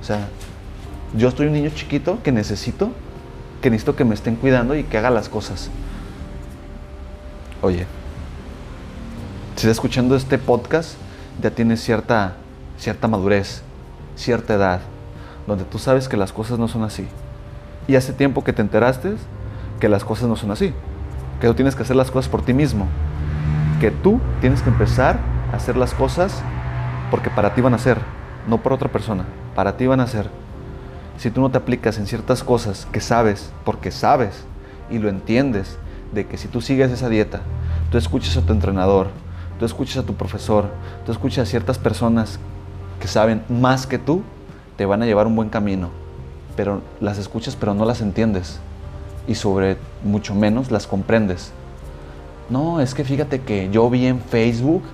[0.00, 0.28] O sea,
[1.16, 2.90] yo estoy un niño chiquito que necesito,
[3.60, 5.70] que necesito que me estén cuidando y que haga las cosas.
[7.62, 7.86] Oye,
[9.56, 10.94] si estás escuchando este podcast,
[11.42, 12.34] ya tienes cierta,
[12.78, 13.62] cierta madurez,
[14.16, 14.80] cierta edad,
[15.46, 17.06] donde tú sabes que las cosas no son así.
[17.86, 19.14] Y hace tiempo que te enteraste
[19.78, 20.72] que las cosas no son así,
[21.40, 22.86] que tú tienes que hacer las cosas por ti mismo,
[23.80, 25.18] que tú tienes que empezar
[25.52, 26.42] a hacer las cosas
[27.10, 27.98] porque para ti van a ser,
[28.46, 30.30] no por otra persona, para ti van a ser.
[31.20, 34.44] Si tú no te aplicas en ciertas cosas que sabes, porque sabes
[34.90, 35.76] y lo entiendes,
[36.14, 37.42] de que si tú sigues esa dieta,
[37.90, 39.08] tú escuchas a tu entrenador,
[39.58, 40.70] tú escuchas a tu profesor,
[41.04, 42.38] tú escuchas a ciertas personas
[43.00, 44.22] que saben más que tú,
[44.78, 45.90] te van a llevar un buen camino.
[46.56, 48.58] Pero las escuchas pero no las entiendes.
[49.28, 51.52] Y sobre mucho menos las comprendes.
[52.48, 54.84] No, es que fíjate que yo vi en Facebook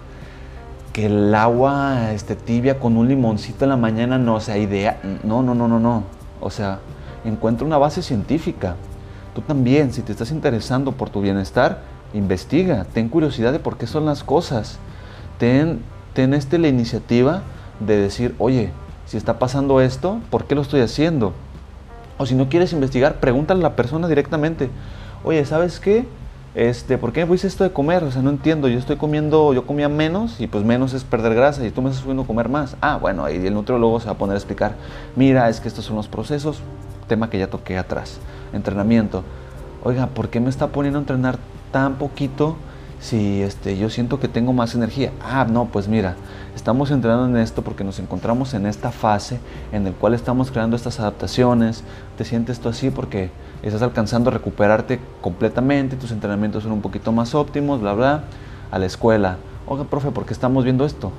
[0.92, 4.98] que el agua este, tibia con un limoncito en la mañana no sea idea.
[5.22, 6.15] No, no, no, no, no.
[6.40, 6.80] O sea,
[7.24, 8.76] encuentra una base científica.
[9.34, 11.82] Tú también, si te estás interesando por tu bienestar,
[12.14, 14.78] investiga, ten curiosidad de por qué son las cosas.
[15.38, 15.80] Ten,
[16.14, 17.42] ten este, la iniciativa
[17.80, 18.70] de decir, oye,
[19.06, 21.32] si está pasando esto, ¿por qué lo estoy haciendo?
[22.18, 24.70] O si no quieres investigar, pregúntale a la persona directamente,
[25.24, 26.06] oye, ¿sabes qué?
[26.56, 28.02] Este, ¿por qué me esto de comer?
[28.02, 31.34] O sea, no entiendo, yo estoy comiendo, yo comía menos y pues menos es perder
[31.34, 32.78] grasa y tú me estás subiendo a comer más.
[32.80, 34.74] Ah, bueno, ahí el nutriólogo se va a poner a explicar,
[35.16, 36.60] mira, es que estos son los procesos,
[37.08, 38.20] tema que ya toqué atrás
[38.54, 39.22] entrenamiento.
[39.84, 41.36] Oiga, ¿por qué me está poniendo a entrenar
[41.72, 42.56] tan poquito
[43.00, 45.12] si este, yo siento que tengo más energía?
[45.22, 46.16] Ah, no, pues mira,
[46.54, 49.40] estamos entrenando en esto porque nos encontramos en esta fase
[49.72, 51.84] en el cual estamos creando estas adaptaciones.
[52.16, 53.30] Te sientes tú así porque
[53.62, 58.24] estás alcanzando a recuperarte completamente, tus entrenamientos son un poquito más óptimos, bla, bla.
[58.70, 59.36] A la escuela.
[59.66, 61.12] Oiga, profe, ¿por qué estamos viendo esto?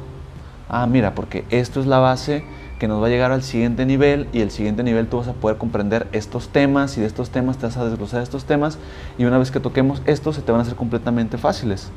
[0.69, 2.43] Ah, mira, porque esto es la base
[2.77, 5.33] que nos va a llegar al siguiente nivel y el siguiente nivel tú vas a
[5.33, 8.77] poder comprender estos temas y de estos temas te vas a desglosar estos temas
[9.17, 11.89] y una vez que toquemos estos se te van a hacer completamente fáciles.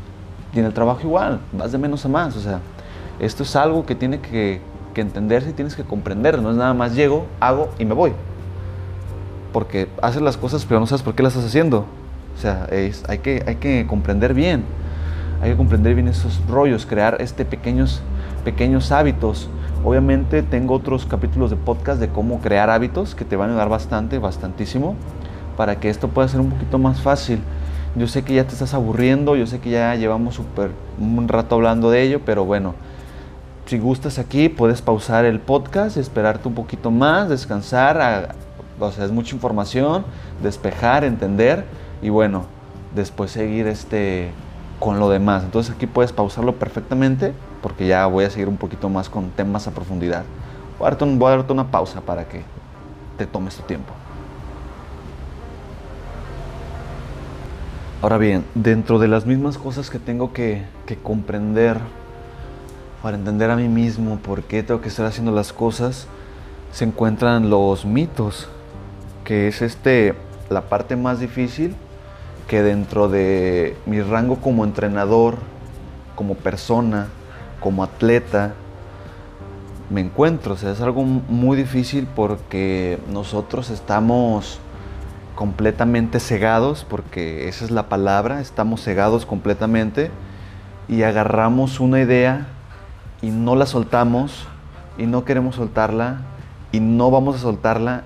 [0.55, 2.61] Y en el trabajo igual, vas de menos a más, o sea,
[3.19, 4.61] esto es algo que tiene que,
[4.95, 8.13] que entenderse y tienes que comprender, no es nada más llego, hago y me voy.
[9.53, 11.87] Porque haces las cosas pero no sabes por qué las estás haciendo.
[12.37, 14.65] O sea, es, hay, que, hay que comprender bien,
[15.43, 18.03] hay que comprender bien esos rollos, crear este pequeños,
[18.45, 19.51] pequeños hábitos
[19.83, 23.71] Obviamente tengo otros capítulos de podcast de cómo crear hábitos que te van a ayudar
[23.71, 24.95] bastante, bastantísimo,
[25.57, 27.41] para que esto pueda ser un poquito más fácil.
[27.97, 30.39] Yo sé que ya te estás aburriendo, yo sé que ya llevamos
[30.99, 32.75] un rato hablando de ello, pero bueno,
[33.65, 38.35] si gustas aquí puedes pausar el podcast, esperarte un poquito más, descansar,
[38.87, 40.05] o sea, es mucha información,
[40.43, 41.65] despejar, entender
[42.03, 42.45] y bueno,
[42.95, 44.31] después seguir este
[44.79, 45.45] con lo demás.
[45.45, 49.69] Entonces aquí puedes pausarlo perfectamente porque ya voy a seguir un poquito más con temas
[49.69, 50.25] a profundidad.
[50.79, 52.43] Voy a darte, una pausa para que
[53.19, 53.93] te tomes tu tiempo.
[58.01, 61.77] Ahora bien, dentro de las mismas cosas que tengo que, que, comprender
[63.03, 66.07] para entender a mí mismo por qué tengo que estar haciendo las cosas,
[66.73, 68.49] se encuentran los mitos,
[69.25, 70.15] que es este
[70.49, 71.75] la parte más difícil
[72.49, 75.37] que dentro de mi rango como entrenador,
[76.17, 77.07] como persona,
[77.61, 78.55] como atleta,
[79.89, 80.55] me encuentro.
[80.55, 84.59] O sea, es algo muy difícil porque nosotros estamos
[85.37, 90.11] completamente cegados, porque esa es la palabra, estamos cegados completamente
[90.89, 92.49] y agarramos una idea
[93.23, 94.47] y no la soltamos
[94.99, 96.23] y no queremos soltarla
[96.73, 98.05] y no vamos a soltarla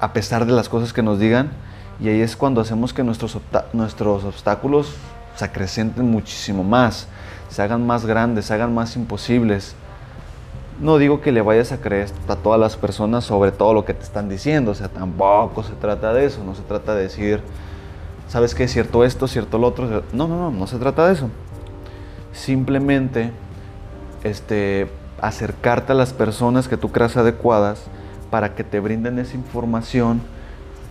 [0.00, 1.50] a pesar de las cosas que nos digan
[2.00, 3.38] y ahí es cuando hacemos que nuestros,
[3.72, 4.94] nuestros obstáculos
[5.34, 7.08] se acrecenten muchísimo más,
[7.48, 9.74] se hagan más grandes, se hagan más imposibles.
[10.80, 13.94] No digo que le vayas a creer a todas las personas sobre todo lo que
[13.94, 17.40] te están diciendo, o sea, tampoco se trata de eso, no se trata de decir,
[18.28, 18.68] ¿sabes qué?
[18.68, 20.02] Cierto esto, cierto lo otro.
[20.12, 21.30] No, no, no, no se trata de eso.
[22.32, 23.30] Simplemente
[24.22, 27.84] este, acercarte a las personas que tú creas adecuadas
[28.30, 30.20] para que te brinden esa información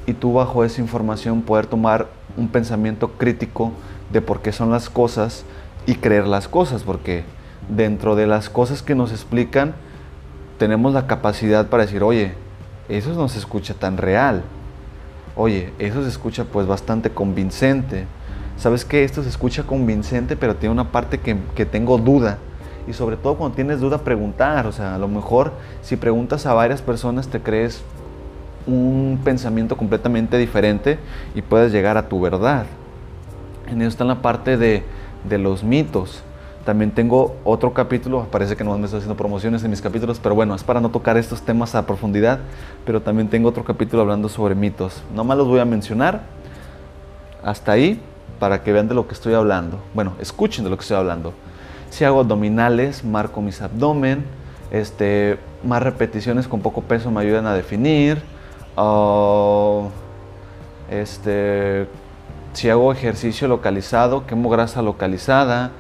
[0.06, 3.72] y tú bajo esa información poder tomar un pensamiento crítico
[4.12, 5.46] de por qué son las cosas
[5.86, 7.24] y creer las cosas, porque
[7.70, 9.74] dentro de las cosas que nos explican
[10.58, 12.34] tenemos la capacidad para decir, oye,
[12.88, 14.44] eso no se escucha tan real.
[15.36, 18.06] Oye, eso se escucha pues bastante convincente.
[18.58, 19.04] ¿Sabes qué?
[19.04, 22.38] Esto se escucha convincente, pero tiene una parte que, que tengo duda.
[22.88, 24.68] Y sobre todo cuando tienes duda, preguntar.
[24.68, 27.84] O sea, a lo mejor si preguntas a varias personas te crees
[28.68, 30.98] un pensamiento completamente diferente
[31.36, 32.66] y puedes llegar a tu verdad.
[33.68, 34.84] En eso está la parte de,
[35.28, 36.24] de los mitos.
[36.66, 40.34] También tengo otro capítulo, parece que no me estoy haciendo promociones en mis capítulos, pero
[40.34, 42.40] bueno, es para no tocar estos temas a profundidad,
[42.88, 45.04] pero también tengo otro capítulo hablando sobre mitos.
[45.14, 46.24] No más los voy a mencionar
[47.44, 48.02] hasta ahí
[48.40, 49.80] para que vean de lo que estoy hablando.
[49.94, 51.34] Bueno, escuchen de lo que estoy hablando.
[51.96, 54.26] Si hago abdominales, marco mis abdomen,
[54.70, 58.22] este, más repeticiones con poco peso me ayudan a definir.
[58.76, 59.88] Uh,
[60.92, 61.88] este,
[62.52, 65.72] si hago ejercicio localizado, quemo grasa localizada.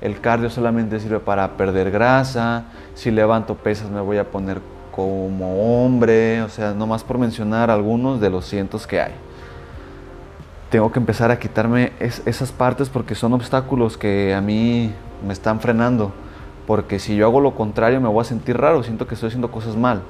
[0.00, 2.66] El cardio solamente sirve para perder grasa.
[2.94, 4.60] Si levanto pesas me voy a poner
[4.92, 6.42] como hombre.
[6.42, 9.12] O sea, nomás por mencionar algunos de los cientos que hay.
[10.70, 14.92] Tengo que empezar a quitarme esas partes porque son obstáculos que a mí
[15.24, 16.12] me están frenando.
[16.66, 18.82] Porque si yo hago lo contrario me voy a sentir raro.
[18.82, 20.02] Siento que estoy haciendo cosas mal.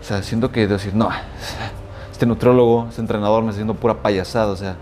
[0.00, 1.10] O sea, siento que decir, no,
[2.10, 4.52] este nutriólogo, este entrenador me está haciendo pura payasada.
[4.52, 4.76] O sea,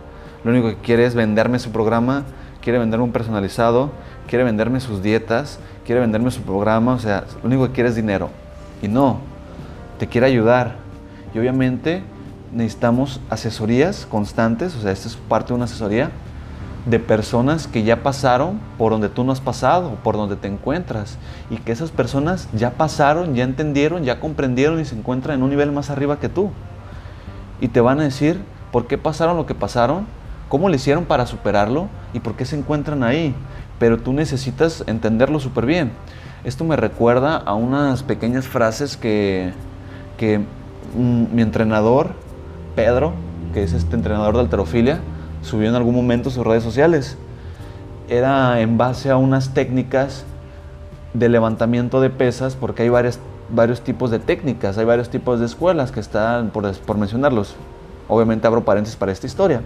[0.45, 2.25] lo único que quiere es venderme su programa,
[2.63, 3.91] quiere venderme un personalizado,
[4.27, 6.95] quiere venderme sus dietas, quiere venderme su programa.
[6.95, 8.31] O sea, lo único que quiere es dinero.
[8.83, 9.21] Y no,
[9.99, 10.77] te quiere ayudar.
[11.35, 12.03] Y obviamente
[12.53, 14.75] necesitamos asesorías constantes.
[14.75, 16.11] O sea, esta es parte de una asesoría
[16.87, 21.19] de personas que ya pasaron por donde tú no has pasado, por donde te encuentras,
[21.51, 25.51] y que esas personas ya pasaron, ya entendieron, ya comprendieron y se encuentran en un
[25.51, 26.51] nivel más arriba que tú.
[27.61, 28.41] Y te van a decir
[28.73, 30.07] por qué pasaron lo que pasaron,
[30.49, 33.35] cómo le hicieron para superarlo y por qué se encuentran ahí.
[33.79, 35.93] Pero tú necesitas entenderlo súper bien.
[36.45, 39.53] Esto me recuerda a unas pequeñas frases que,
[40.17, 42.15] que mm, mi entrenador,
[42.75, 43.13] Pedro,
[43.53, 45.01] que es este entrenador de alterofilia,
[45.43, 47.17] subió en algún momento sus redes sociales.
[48.09, 50.25] Era en base a unas técnicas
[51.15, 53.19] de levantamiento de pesas, porque hay varias,
[53.51, 57.57] varios tipos de técnicas, hay varios tipos de escuelas que están, por, por mencionarlos.
[58.09, 59.63] Obviamente abro paréntesis para esta historia,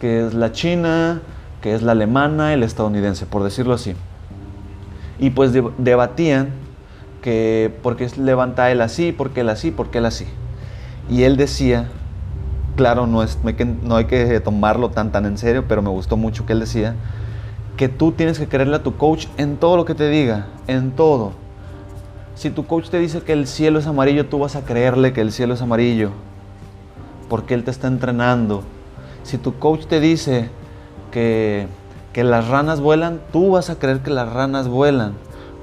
[0.00, 1.22] que es la china,
[1.60, 3.94] que es la alemana la estadounidense, por decirlo así.
[5.18, 6.50] Y pues debatían
[7.22, 10.26] que por qué levanta él así, por qué él así, por qué él así.
[11.10, 11.88] Y él decía
[12.76, 13.38] claro, no, es,
[13.82, 16.96] no hay que tomarlo tan, tan en serio, pero me gustó mucho que él decía
[17.80, 20.90] que tú tienes que creerle a tu coach en todo lo que te diga, en
[20.90, 21.32] todo.
[22.34, 25.22] Si tu coach te dice que el cielo es amarillo, tú vas a creerle que
[25.22, 26.10] el cielo es amarillo,
[27.30, 28.64] porque él te está entrenando.
[29.22, 30.50] Si tu coach te dice
[31.10, 31.68] que,
[32.12, 35.14] que las ranas vuelan, tú vas a creer que las ranas vuelan.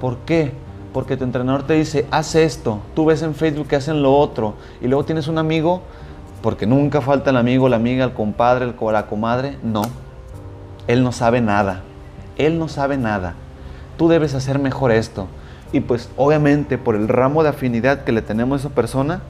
[0.01, 0.53] ¿Por qué?
[0.93, 4.55] Porque tu entrenador te dice, haz esto, tú ves en Facebook que hacen lo otro,
[4.81, 5.83] y luego tienes un amigo
[6.47, 9.57] porque nunca falta el amigo, la amiga, el compadre, el, la comadre.
[9.63, 9.81] No,
[10.87, 11.81] él no sabe nada.
[12.37, 13.33] Él no sabe nada.
[13.97, 15.27] Tú debes hacer mejor esto.
[15.73, 19.23] Y pues obviamente por el ramo de afinidad que le tenemos a esa persona,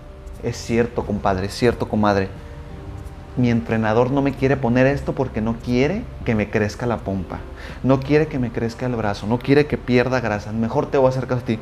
[0.43, 2.30] es cierto, compadre, es cierto, comadre.
[3.36, 7.39] Mi entrenador no me quiere poner esto porque no quiere que me crezca la pompa.
[7.82, 9.25] No quiere que me crezca el brazo.
[9.25, 10.51] No quiere que pierda grasa.
[10.51, 11.58] Mejor te voy a hacer caso a ti.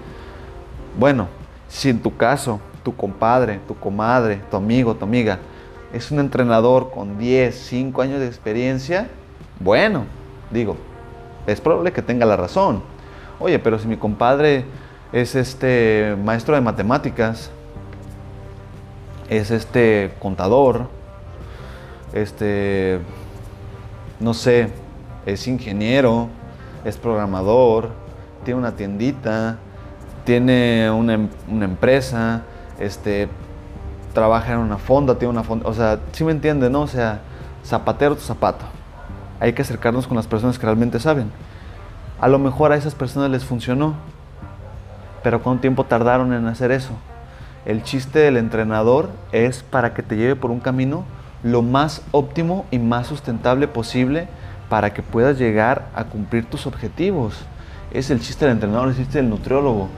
[1.00, 1.30] Bueno,
[1.70, 5.40] si en tu caso tu compadre, tu comadre, tu amigo, tu amiga,
[5.92, 9.08] es un entrenador con 10, 5 años de experiencia,
[9.60, 10.06] bueno,
[10.52, 10.78] digo,
[11.48, 12.84] es probable que tenga la razón.
[13.40, 14.66] Oye, pero si mi compadre
[15.12, 17.50] es este maestro de matemáticas,
[19.30, 20.88] es este contador,
[22.14, 23.00] este,
[24.20, 24.70] no sé,
[25.26, 26.28] es ingeniero,
[26.84, 27.90] es programador,
[28.44, 29.58] tiene una tiendita,
[30.26, 32.44] tiene una, em, una empresa,
[32.80, 33.30] este,
[34.14, 36.82] trabaja en una fonda, tiene una fonda, o sea, si me entiende, ¿no?
[36.82, 37.22] O sea,
[37.64, 38.66] zapatero tu zapato.
[39.40, 41.32] Hay que acercarnos con las personas que realmente saben.
[42.20, 43.96] A lo mejor a esas personas les funcionó,
[45.22, 46.94] pero ¿cuánto tiempo tardaron en hacer eso?
[47.66, 51.04] El chiste del entrenador es para que te lleve por un camino
[51.44, 54.28] lo más óptimo y más sustentable posible
[54.70, 57.36] para que puedas llegar a cumplir tus objetivos.
[57.92, 59.90] Es el chiste del entrenador, el chiste del nutriólogo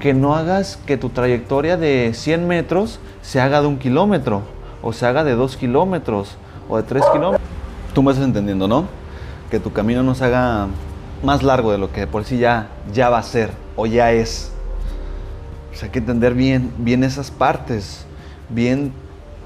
[0.00, 4.42] que no hagas que tu trayectoria de 100 metros se haga de un kilómetro,
[4.82, 6.36] o se haga de 2 kilómetros,
[6.68, 7.48] o de 3 kilómetros.
[7.94, 8.86] Tú me estás entendiendo, ¿no?
[9.50, 10.68] Que tu camino no se haga
[11.22, 14.50] más largo de lo que por sí ya, ya va a ser, o ya es.
[15.72, 18.06] O sea, hay que entender bien, bien esas partes,
[18.48, 18.92] bien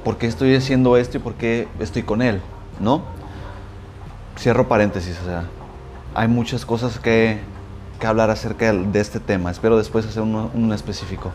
[0.05, 2.41] por qué estoy haciendo esto y por qué estoy con él,
[2.81, 3.03] ¿no?
[4.39, 5.45] Cierro paréntesis, o sea,
[6.15, 7.41] hay muchas cosas que
[7.99, 9.51] que hablar acerca de este tema.
[9.51, 11.33] Espero después hacer uno, específico.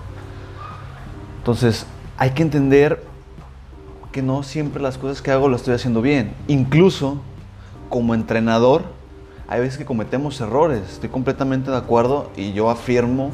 [1.37, 1.85] Entonces,
[2.17, 3.03] hay que entender
[4.11, 6.33] que no siempre las cosas que hago lo estoy haciendo bien.
[6.47, 7.21] Incluso
[7.89, 8.83] como entrenador,
[9.47, 10.81] hay veces que cometemos errores.
[10.91, 13.31] Estoy completamente de acuerdo y yo afirmo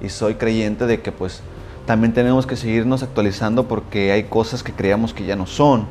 [0.00, 1.42] y soy creyente de que pues
[1.86, 5.86] también tenemos que seguirnos actualizando porque hay cosas que creíamos que ya no son.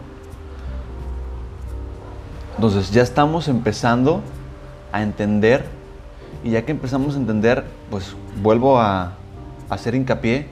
[2.55, 4.21] Entonces ya estamos empezando
[4.91, 5.76] a entender
[6.43, 9.13] y ya que empezamos a entender, pues vuelvo a,
[9.69, 10.47] hacer hincapié,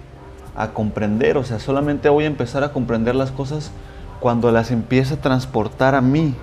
[0.56, 1.38] a comprender.
[1.38, 3.72] O sea, solamente voy a empezar a comprender las cosas
[4.20, 6.36] cuando las empiece a transportar a mí,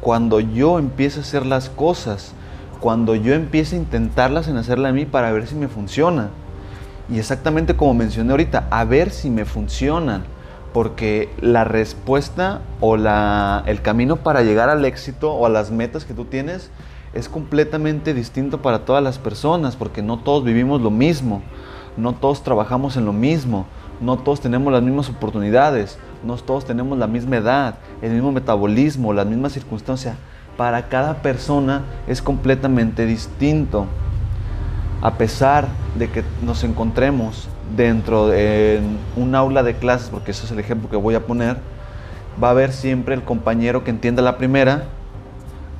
[0.00, 2.32] cuando yo empiece a hacer las cosas,
[2.80, 6.28] cuando yo empiece a intentarlas en hacerla a mí para ver si me funciona.
[7.08, 10.24] Y exactamente como mencioné ahorita, a ver si me funcionan
[10.72, 16.04] porque la respuesta o la, el camino para llegar al éxito o a las metas
[16.04, 16.70] que tú tienes
[17.14, 21.42] es completamente distinto para todas las personas, porque no todos vivimos lo mismo,
[21.96, 23.66] no todos trabajamos en lo mismo,
[24.00, 29.12] no todos tenemos las mismas oportunidades, no todos tenemos la misma edad, el mismo metabolismo,
[29.12, 30.16] las mismas circunstancias.
[30.56, 33.86] Para cada persona es completamente distinto.
[35.00, 38.80] A pesar de que nos encontremos dentro de
[39.16, 41.58] un aula de clases, porque ese es el ejemplo que voy a poner,
[42.42, 44.84] va a haber siempre el compañero que entienda la primera,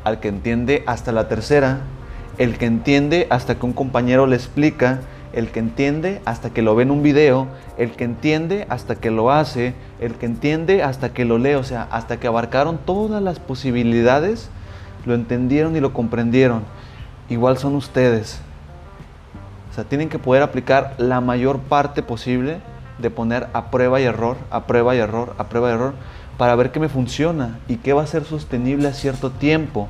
[0.05, 1.81] al que entiende hasta la tercera,
[2.39, 5.01] el que entiende hasta que un compañero le explica,
[5.33, 9.11] el que entiende hasta que lo ve en un video, el que entiende hasta que
[9.11, 13.21] lo hace, el que entiende hasta que lo lee, o sea, hasta que abarcaron todas
[13.23, 14.49] las posibilidades,
[15.07, 16.63] lo entendieron y lo comprendieron.
[17.29, 18.41] Igual son ustedes.
[19.71, 22.59] O sea, tienen que poder aplicar la mayor parte posible
[22.99, 25.95] de poner a prueba y error, a prueba y error, a prueba y error,
[26.39, 29.89] para ver qué me funciona y qué va a ser sostenible a cierto tiempo.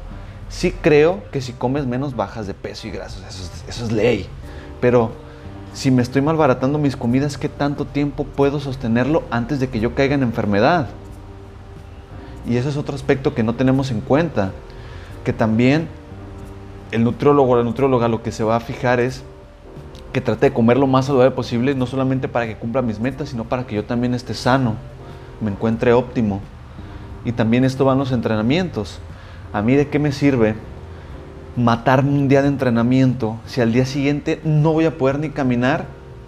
[0.48, 3.22] Sí creo que si comes menos bajas de peso y grasas,
[3.66, 4.26] eso es, ley.
[4.80, 5.12] Pero
[5.72, 9.94] si me estoy malbaratando mis comidas, ¿qué tanto tiempo puedo sostenerlo antes de que yo
[9.94, 10.88] caiga en enfermedad?
[12.46, 14.52] Y ese es otro aspecto que no tenemos en cuenta,
[15.24, 15.88] que también
[16.92, 19.24] el nutriólogo o la nutrióloga lo que se va a fijar es
[20.12, 23.30] que trate de comer lo más saludable posible, no solamente para que cumpla mis metas,
[23.30, 24.76] sino para que yo también esté sano,
[25.40, 26.40] me encuentre óptimo.
[27.24, 29.00] Y también esto va en los entrenamientos.
[29.52, 30.54] A mí de qué me sirve
[31.56, 35.86] matarme un día de entrenamiento si al día siguiente no voy a poder ni caminar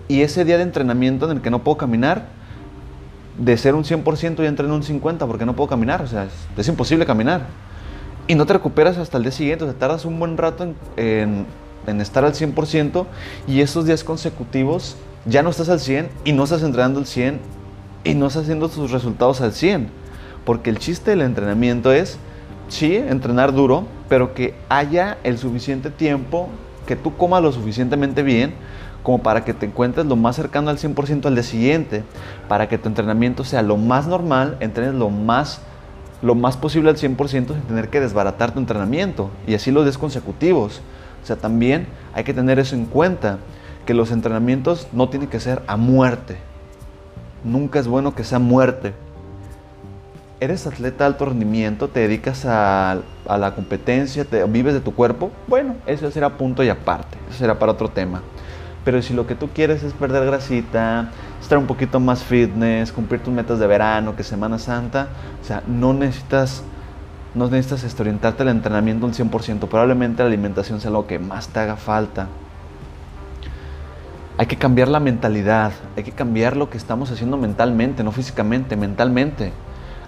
[0.09, 2.27] y ese día de entrenamiento en el que no puedo caminar,
[3.37, 6.69] de ser un 100% ya entreno un 50% porque no puedo caminar, o sea, es,
[6.69, 7.47] imposible caminar.
[8.29, 11.47] Y no te recuperas hasta el día siguiente, o sea, tardas un buen rato en
[12.01, 13.07] estar al 100%
[13.49, 17.41] y esos días consecutivos ya no estás al 100 y no estás entrenando al 100
[18.07, 19.89] y no estás haciendo tus resultados al 100.
[20.45, 22.19] Porque el chiste del entrenamiento es,
[22.69, 26.49] sí, entrenar duro, pero que haya el suficiente tiempo,
[26.87, 28.55] que tú comas lo suficientemente bien
[29.03, 32.03] como para que te encuentres lo más cercano al 100% al día siguiente,
[32.49, 35.61] para que tu entrenamiento sea lo más normal, entrenes lo más,
[36.23, 39.97] lo más posible al 100% sin tener que desbaratar tu entrenamiento y así los días
[39.97, 40.81] consecutivos.
[41.23, 43.39] O sea, también hay que tener eso en cuenta,
[43.85, 46.39] que los entrenamientos no tienen que ser a muerte.
[47.47, 48.93] Nunca es bueno que sea muerte.
[50.41, 51.89] ¿Eres atleta de alto rendimiento?
[51.89, 54.25] ¿Te dedicas a, la competencia?
[54.25, 55.31] Te, ¿Vives de tu cuerpo?
[55.47, 57.17] Bueno, eso será punto y aparte.
[57.31, 58.21] Eso será para otro tema.
[58.85, 63.21] Pero si lo que tú quieres es perder grasita, estar un poquito más fitness, cumplir
[63.23, 65.07] tus metas de verano, que Semana Santa,
[65.41, 66.65] o sea, no necesitas
[67.37, 71.49] no necesitas este, orientarte al entrenamiento un 100%, probablemente la alimentación sea lo que más
[71.49, 72.29] te haga falta.
[74.39, 78.77] Hay que cambiar la mentalidad, hay que cambiar lo que estamos haciendo mentalmente, no físicamente,
[78.77, 79.53] mentalmente.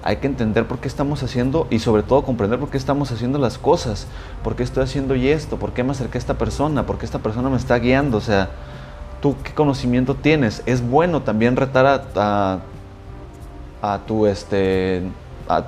[0.03, 3.38] Hay que entender por qué estamos haciendo y sobre todo comprender por qué estamos haciendo
[3.38, 4.07] las cosas,
[4.45, 7.07] por qué estoy haciendo y esto, por qué me acerqué a esta persona, por qué
[7.07, 8.19] esta persona me está guiando.
[8.19, 8.51] O sea,
[9.23, 10.62] tú qué conocimiento tienes.
[10.67, 12.61] Es bueno también retar a,
[13.81, 15.03] a, tu este,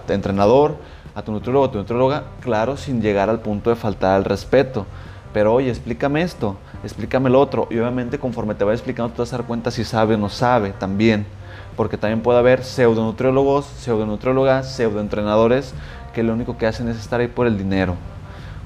[0.08, 0.76] entrenador,
[1.14, 4.86] a tu nutriólogo, a tu nutrióloga, claro, sin llegar al punto de faltar al respeto.
[5.32, 7.66] Pero oye, explícame esto, explícame lo otro.
[7.70, 10.28] Y obviamente conforme te va explicando, te vas a dar cuenta si sabe o no
[10.28, 11.26] sabe también.
[11.76, 15.74] Porque también puede haber pseudonutriólogos, pseudonutriólogas, pseudoentrenadores
[16.12, 17.94] que lo único que hacen es estar ahí por el dinero.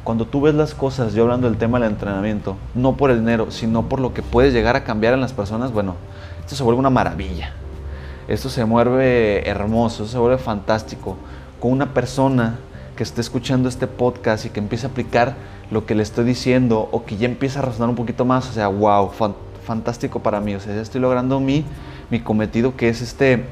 [0.03, 3.51] Cuando tú ves las cosas, yo hablando del tema del entrenamiento, no por el dinero,
[3.51, 5.95] sino por lo que puedes llegar a cambiar en las personas, bueno,
[6.41, 7.53] esto se vuelve una maravilla.
[8.29, 11.17] Esto se vuelve hermoso, se vuelve fantástico
[11.61, 12.59] con una persona
[12.97, 15.35] que esté escuchando este podcast y que empiece a aplicar
[15.75, 18.53] lo que le estoy diciendo o que ya empieza a razonar un poquito más, o
[18.53, 19.11] sea, wow,
[19.65, 21.65] fantástico para mí, o sea, ya estoy logrando mi,
[22.11, 23.45] mi cometido que es este,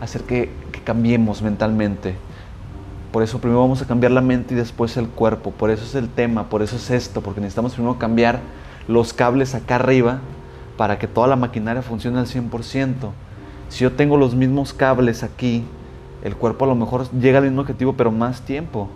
[0.00, 2.14] hacer que, que cambiemos mentalmente.
[3.10, 5.94] Por eso primero vamos a cambiar la mente y después el cuerpo, por eso es
[5.94, 8.40] el tema, por eso es esto, porque necesitamos primero cambiar
[8.86, 10.20] los cables acá arriba
[10.76, 12.94] para que toda la maquinaria funcione al 100%.
[13.68, 15.64] Si yo tengo los mismos cables aquí,
[16.22, 18.88] el cuerpo a lo mejor llega al mismo objetivo, pero más tiempo.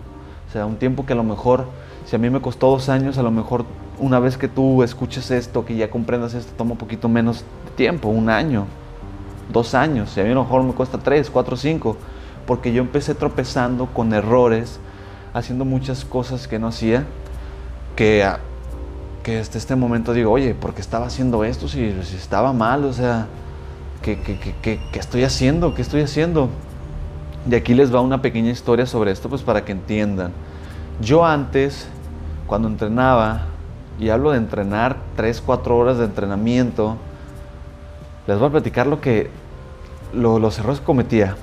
[0.47, 1.65] O sea, un tiempo que a lo mejor,
[2.09, 3.65] si a mí me costó dos años, a lo mejor
[3.99, 7.71] una vez que tú escuches esto, que ya comprendas esto, toma un poquito menos de
[7.75, 8.65] tiempo, un año,
[9.53, 10.17] dos años.
[10.17, 11.97] Y a mí a lo mejor me cuesta tres, cuatro, cinco.
[12.47, 14.79] Porque yo empecé tropezando con errores,
[15.35, 17.05] haciendo muchas cosas que no hacía,
[17.95, 18.27] que,
[19.21, 22.85] que hasta este momento digo, oye, ¿por qué estaba haciendo esto si, si estaba mal?
[22.85, 23.27] O sea,
[24.01, 25.75] ¿qué, qué, qué, ¿qué estoy haciendo?
[25.75, 26.49] ¿Qué estoy haciendo?
[27.47, 30.31] Y aquí les va una pequeña historia sobre esto, pues para que entiendan.
[31.01, 31.87] Yo antes,
[32.49, 33.43] cuando entrenaba,
[33.99, 36.97] y hablo de entrenar 3, 4 horas de entrenamiento,
[38.25, 39.29] les voy a platicar lo que,
[40.13, 41.35] los errores que cometía.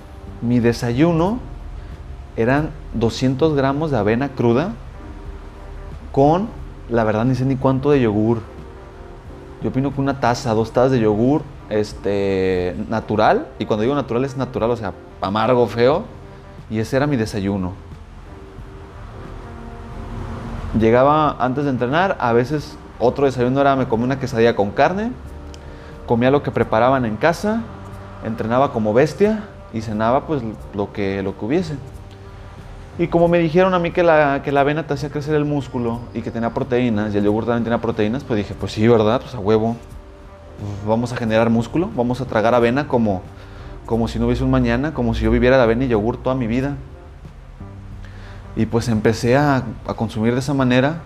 [0.43, 1.39] Mi desayuno
[2.37, 4.73] eran 200 gramos de avena cruda
[6.11, 6.49] con,
[6.91, 8.41] la verdad ni sé ni cuánto de yogur.
[9.63, 14.25] Yo opino que una taza, dos tazas de yogur este, natural, y cuando digo natural
[14.25, 16.03] es natural, o sea, amargo, feo,
[16.69, 17.86] y ese era mi desayuno.
[20.79, 25.11] Llegaba antes de entrenar, a veces otro desayuno era me comía una quesadilla con carne,
[26.07, 27.63] comía lo que preparaban en casa,
[28.25, 30.43] entrenaba como bestia y cenaba pues
[30.75, 31.77] lo que, lo que hubiese.
[32.99, 35.45] Y como me dijeron a mí que la, que la avena te hacía crecer el
[35.45, 38.87] músculo y que tenía proteínas, y el yogur también tenía proteínas, pues dije, pues sí,
[38.87, 39.21] ¿verdad?
[39.21, 39.77] Pues a huevo.
[40.87, 43.23] Vamos a generar músculo, vamos a tragar avena como,
[43.85, 46.35] como si no hubiese un mañana, como si yo viviera de avena y yogur toda
[46.35, 46.77] mi vida.
[48.57, 51.03] Y pues empecé a, a consumir de esa manera,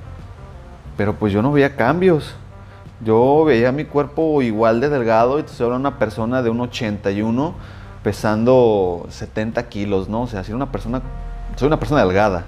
[0.96, 2.34] pero pues yo no veía cambios.
[3.04, 7.54] Yo veía mi cuerpo igual de delgado y te era una persona de un 81
[8.02, 10.22] pesando 70 kilos, ¿no?
[10.22, 11.02] O sea, soy una persona,
[11.56, 12.44] soy una persona delgada.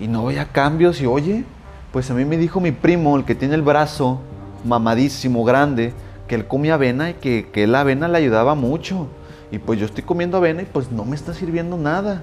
[0.00, 1.44] Y no veía cambios y oye,
[1.92, 4.20] pues a mí me dijo mi primo, el que tiene el brazo
[4.64, 5.92] mamadísimo, grande,
[6.26, 9.08] que él comía avena y que, que la avena le ayudaba mucho.
[9.50, 12.22] Y pues yo estoy comiendo avena y pues no me está sirviendo nada.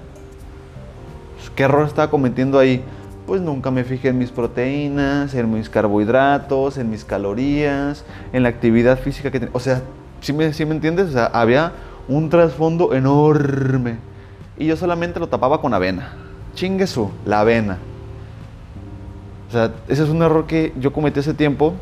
[1.50, 2.84] ¿Qué error estaba cometiendo ahí?
[3.26, 8.48] Pues nunca me fijé en mis proteínas, en mis carbohidratos, en mis calorías, en la
[8.48, 9.54] actividad física que tenía.
[9.54, 9.82] O sea,
[10.20, 11.08] ¿sí me, me entiendes?
[11.08, 11.72] O sea, había
[12.08, 13.96] un trasfondo enorme.
[14.58, 16.14] Y yo solamente lo tapaba con avena.
[16.54, 17.78] Chingue su, la avena.
[19.48, 21.74] O sea, ese es un error que yo cometí hace tiempo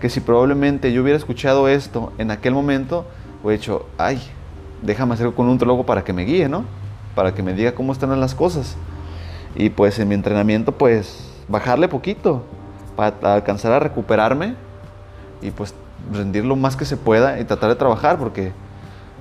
[0.00, 3.04] que si probablemente yo hubiera escuchado esto en aquel momento,
[3.42, 4.20] hubiera dicho, ay,
[4.82, 6.64] déjame hacer con un nutrólogo para que me guíe, ¿no?
[7.14, 8.76] Para que me diga cómo están las cosas.
[9.54, 12.44] Y pues en mi entrenamiento, pues bajarle poquito
[12.96, 14.54] para alcanzar a recuperarme
[15.40, 15.74] y pues
[16.12, 18.52] rendir lo más que se pueda y tratar de trabajar porque,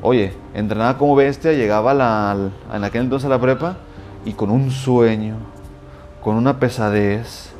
[0.01, 2.35] oye, entrenaba como bestia, llegaba la,
[2.73, 3.77] en aquel entonces a la prepa
[4.25, 5.37] y con un sueño,
[6.21, 7.51] con una pesadez,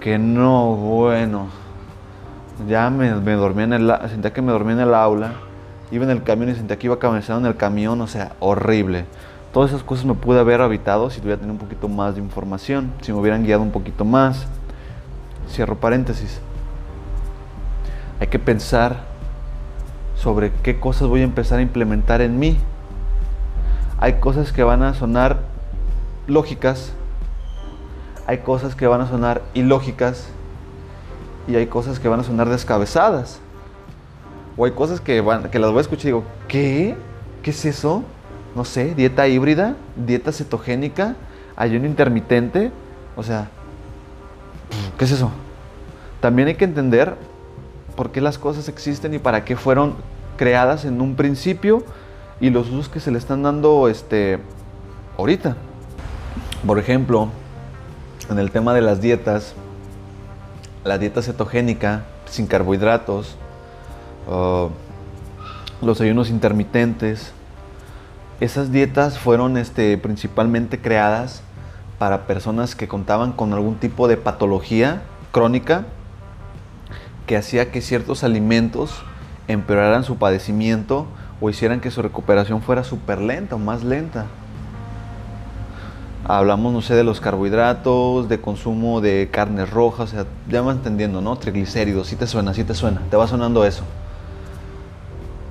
[0.00, 1.48] que no, bueno,
[2.68, 5.32] ya me, me dormía en el, sentía que me dormía en el aula,
[5.90, 9.04] iba en el camión y sentía que iba caminando en el camión, o sea, horrible.
[9.56, 12.92] Todas esas cosas me pude haber habitado si tuviera tenido un poquito más de información,
[13.00, 14.46] si me hubieran guiado un poquito más.
[15.48, 16.42] Cierro paréntesis.
[18.20, 18.98] Hay que pensar
[20.14, 22.58] sobre qué cosas voy a empezar a implementar en mí.
[23.96, 25.38] Hay cosas que van a sonar
[26.26, 26.92] lógicas,
[28.26, 30.28] hay cosas que van a sonar ilógicas
[31.48, 33.40] y hay cosas que van a sonar descabezadas.
[34.58, 36.94] O hay cosas que, van, que las voy a escuchar y digo, ¿qué?
[37.42, 38.04] ¿Qué es eso?
[38.56, 41.14] No sé, dieta híbrida, dieta cetogénica,
[41.56, 42.72] ayuno intermitente.
[43.14, 43.50] O sea,
[44.96, 45.30] ¿qué es eso?
[46.22, 47.16] También hay que entender
[47.96, 49.94] por qué las cosas existen y para qué fueron
[50.38, 51.84] creadas en un principio
[52.40, 54.38] y los usos que se le están dando este,
[55.18, 55.54] ahorita.
[56.66, 57.28] Por ejemplo,
[58.30, 59.54] en el tema de las dietas,
[60.82, 63.36] la dieta cetogénica, sin carbohidratos,
[64.30, 64.70] uh,
[65.84, 67.32] los ayunos intermitentes.
[68.38, 71.42] Esas dietas fueron este, principalmente creadas
[71.98, 75.86] para personas que contaban con algún tipo de patología crónica
[77.26, 79.02] que hacía que ciertos alimentos
[79.48, 81.06] empeoraran su padecimiento
[81.40, 84.26] o hicieran que su recuperación fuera súper lenta o más lenta.
[86.24, 90.72] Hablamos, no sé, de los carbohidratos, de consumo de carnes rojas, o sea, ya me
[90.72, 91.36] entendiendo, ¿no?
[91.36, 93.84] Triglicéridos, sí te suena, sí te suena, te va sonando eso.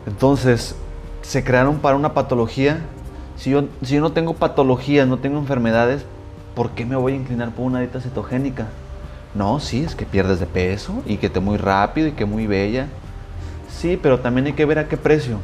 [0.05, 0.75] Entonces,
[1.27, 2.81] se crearon para una patología.
[3.35, 6.05] Si yo, si yo no tengo patologías, no tengo enfermedades,
[6.55, 8.67] ¿por qué me voy a inclinar por una dieta cetogénica?
[9.33, 12.47] No, sí, es que pierdes de peso y que te muy rápido y que muy
[12.47, 12.87] bella.
[13.69, 15.39] Sí, pero también hay que ver a qué precio.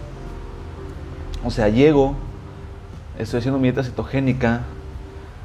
[1.43, 2.15] O sea, llego,
[3.17, 4.61] estoy haciendo mi dieta cetogénica,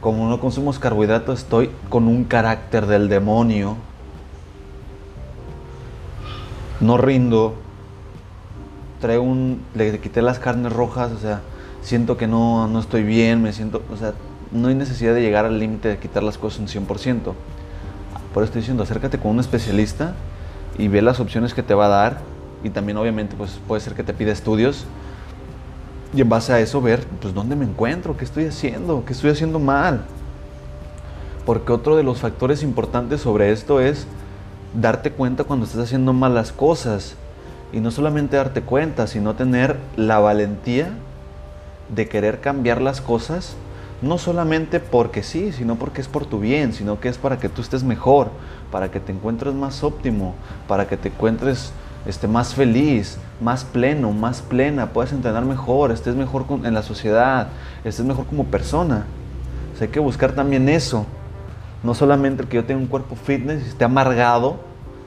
[0.01, 3.77] como no consumo carbohidratos, estoy con un carácter del demonio.
[6.79, 7.66] No rindo.
[9.01, 11.41] Traigo un, le quité las carnes rojas, o sea,
[11.83, 14.13] siento que no, no estoy bien, me siento, o sea,
[14.53, 16.87] no hay necesidad de llegar al límite de quitar las cosas un 100%.
[18.35, 20.15] Por eso estoy diciendo, acércate con un especialista
[20.79, 22.19] y ve las opciones que te va a dar
[22.63, 24.85] y también obviamente pues puede ser que te pida estudios
[26.15, 29.31] y en base a eso ver pues dónde me encuentro, qué estoy haciendo, qué estoy
[29.31, 30.05] haciendo mal.
[31.45, 34.07] Porque otro de los factores importantes sobre esto es
[34.75, 37.17] darte cuenta cuando estás haciendo malas cosas
[37.77, 40.89] y no solamente darte cuenta, sino tener la valentía
[41.95, 43.55] de querer cambiar las cosas
[44.01, 47.51] no solamente porque sí, sino porque es por tu bien, sino que es para que
[47.51, 48.31] tú estés mejor,
[48.73, 50.35] para que te encuentres más óptimo,
[50.67, 51.73] para que te encuentres
[52.07, 57.49] este, más feliz, más pleno, más plena, puedas entrenar mejor, estés mejor en la sociedad,
[57.85, 59.05] estés mejor como persona.
[59.79, 61.05] hay que buscar también eso.
[61.83, 64.57] No solamente el que yo tenga un cuerpo fitness y esté amargado,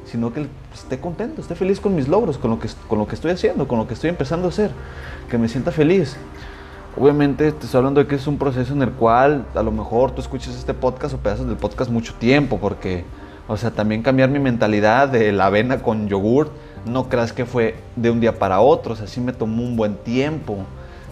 [0.06, 0.48] sino que
[0.80, 3.68] esté contento, esté feliz con mis logros, con lo, que, con lo que estoy haciendo,
[3.68, 4.72] con lo que estoy empezando a hacer,
[5.30, 6.18] que me sienta feliz.
[6.98, 10.12] Obviamente te estoy hablando de que es un proceso en el cual a lo mejor
[10.12, 13.06] tú escuchas este podcast o pedazos del podcast mucho tiempo, porque,
[13.48, 16.50] o sea, también cambiar mi mentalidad de la avena con yogur,
[16.86, 19.76] no creas que fue de un día para otro, o sea, sí me tomó un
[19.76, 20.58] buen tiempo,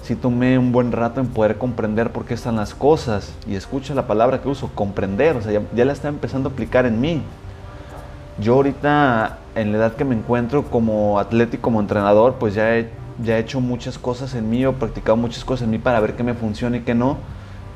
[0.01, 3.93] sí tomé un buen rato en poder comprender por qué están las cosas, y escucha
[3.93, 6.99] la palabra que uso, comprender, o sea, ya, ya la está empezando a aplicar en
[6.99, 7.21] mí.
[8.39, 12.89] Yo ahorita, en la edad que me encuentro como atlético, como entrenador, pues ya he
[13.23, 16.15] ya he hecho muchas cosas en mí o practicado muchas cosas en mí para ver
[16.15, 17.17] qué me funciona y qué no.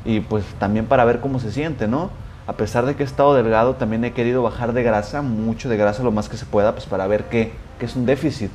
[0.05, 2.09] Y pues también para ver cómo se siente, ¿no?
[2.47, 5.77] A pesar de que he estado delgado, también he querido bajar de grasa, mucho de
[5.77, 8.51] grasa, lo más que se pueda, pues para ver qué, qué es un déficit.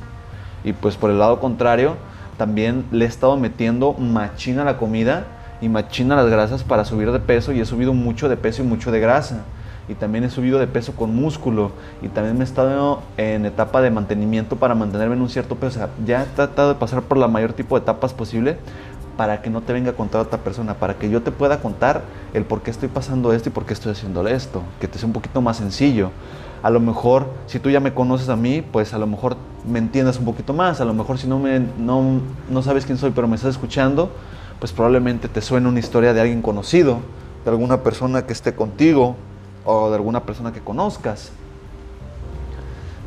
[0.63, 1.95] Y pues por el lado contrario,
[2.37, 5.25] también le he estado metiendo machina a la comida
[5.61, 8.65] y machina las grasas para subir de peso y he subido mucho de peso y
[8.65, 9.43] mucho de grasa
[9.87, 11.71] y también he subido de peso con músculo
[12.01, 15.79] y también me he estado en etapa de mantenimiento para mantenerme en un cierto peso.
[15.79, 18.57] O sea, ya he tratado de pasar por la mayor tipo de etapas posible
[19.17, 22.03] para que no te venga a contar otra persona, para que yo te pueda contar
[22.33, 25.07] el por qué estoy pasando esto y por qué estoy haciendo esto, que te sea
[25.07, 26.11] un poquito más sencillo.
[26.61, 29.35] A lo mejor, si tú ya me conoces a mí, pues a lo mejor
[29.67, 32.97] me entiendas un poquito más, a lo mejor si no, me, no, no sabes quién
[32.97, 34.11] soy, pero me estás escuchando,
[34.59, 36.99] pues probablemente te suene una historia de alguien conocido,
[37.43, 39.15] de alguna persona que esté contigo,
[39.67, 41.31] o de alguna persona que conozcas.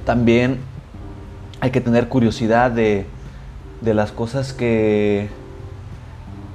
[0.04, 0.60] También
[1.60, 3.06] hay que tener curiosidad de,
[3.82, 5.30] las cosas que,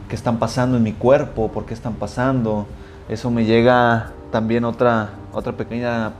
[0.08, 2.68] que están pasando en mi cuerpo, por qué están pasando.
[3.10, 6.14] Eso me llega también otra, otra pequeña,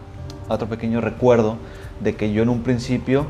[0.50, 1.58] otro pequeño recuerdo
[2.00, 3.28] de que yo en un principio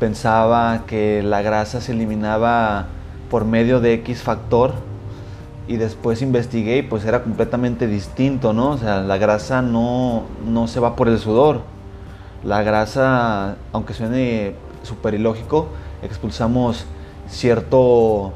[0.00, 2.86] pensaba que la grasa se eliminaba
[3.30, 4.72] por medio de X factor
[5.68, 8.70] y después investigué y pues era completamente distinto, ¿no?
[8.70, 11.60] O sea, la grasa no, no se va por el sudor.
[12.42, 15.68] La grasa, aunque suene súper ilógico,
[16.02, 16.86] expulsamos
[17.28, 18.32] cierto,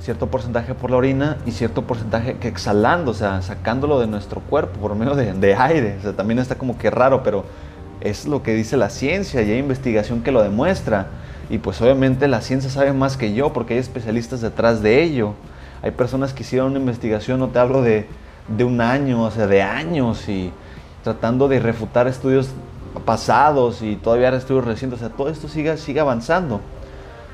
[0.00, 4.40] cierto porcentaje por la orina y cierto porcentaje que exhalando, o sea, sacándolo de nuestro
[4.40, 5.96] cuerpo por medio de, de aire.
[5.98, 7.44] O sea, también está como que raro, pero
[8.00, 11.08] es lo que dice la ciencia y hay investigación que lo demuestra.
[11.50, 15.34] Y pues obviamente la ciencia sabe más que yo porque hay especialistas detrás de ello.
[15.82, 18.06] Hay personas que hicieron una investigación, no te hablo de,
[18.58, 20.50] un año, o sea, de años y
[21.04, 22.50] tratando de refutar estudios
[23.04, 26.60] pasados y todavía estudios recientes, o sea, todo esto sigue, sigue avanzando.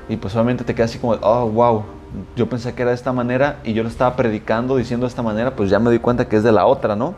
[0.07, 1.83] Y pues solamente te quedas así como, oh, wow,
[2.35, 5.23] yo pensé que era de esta manera y yo lo estaba predicando diciendo de esta
[5.23, 7.15] manera, pues ya me di cuenta que es de la otra, ¿no?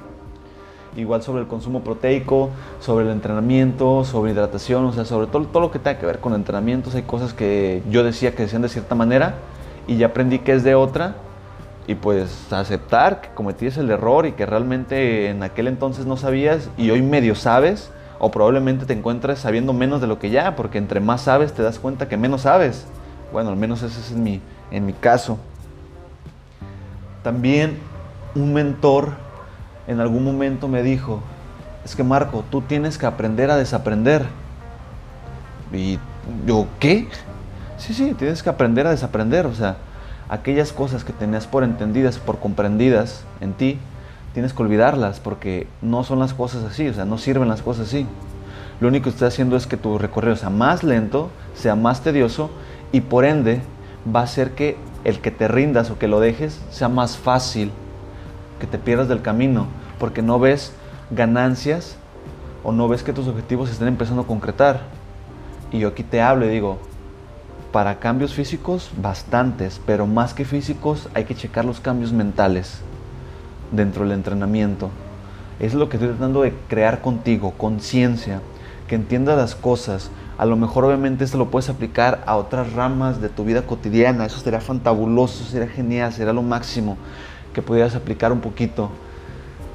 [0.96, 2.50] Igual sobre el consumo proteico,
[2.80, 6.20] sobre el entrenamiento, sobre hidratación, o sea, sobre todo, todo lo que tenga que ver
[6.20, 6.96] con entrenamientos.
[6.96, 9.36] Hay cosas que yo decía que decían de cierta manera
[9.88, 11.16] y ya aprendí que es de otra
[11.88, 16.70] y pues aceptar que cometiste el error y que realmente en aquel entonces no sabías
[16.78, 20.78] y hoy medio sabes o probablemente te encuentres sabiendo menos de lo que ya, porque
[20.78, 22.86] entre más sabes te das cuenta que menos sabes.
[23.32, 25.38] Bueno, al menos ese es en mi, en mi caso.
[27.24, 27.78] También
[28.36, 29.12] un mentor
[29.88, 31.22] en algún momento me dijo,
[31.86, 34.26] es que Marco, tú tienes que aprender a desaprender.
[35.72, 36.00] Y
[36.46, 37.08] yo, ¿qué?
[37.78, 39.46] Sí, sí, tienes que aprender a desaprender.
[39.46, 39.78] O sea,
[40.30, 43.80] aquellas cosas que tenías por entendidas, por comprendidas en ti,
[44.34, 47.88] tienes que olvidarlas porque no son las cosas así, o sea, no sirven las cosas
[47.88, 48.06] así.
[48.80, 52.52] Lo único que estás haciendo es que tu recorrido sea más lento, sea más tedioso
[52.92, 53.62] y por ende
[54.16, 57.72] va a hacer que el que te rindas o que lo dejes sea más fácil,
[58.60, 59.68] que te pierdas del camino,
[60.00, 60.74] porque no ves
[61.10, 61.96] ganancias
[62.64, 64.82] o no ves que tus objetivos se estén empezando a concretar.
[65.72, 66.78] Y yo aquí te hablo y digo,
[67.78, 72.80] para cambios físicos, bastantes, pero más que físicos hay que checar los cambios mentales
[73.72, 74.90] dentro del entrenamiento.
[75.60, 78.42] Es lo que estoy tratando de crear contigo, conciencia,
[78.88, 80.10] que entiendas las cosas.
[80.40, 84.26] A lo mejor obviamente esto lo puedes aplicar a otras ramas de tu vida cotidiana.
[84.26, 86.98] Eso sería fantabuloso, sería genial, sería lo máximo
[87.54, 88.90] que pudieras aplicar un poquito.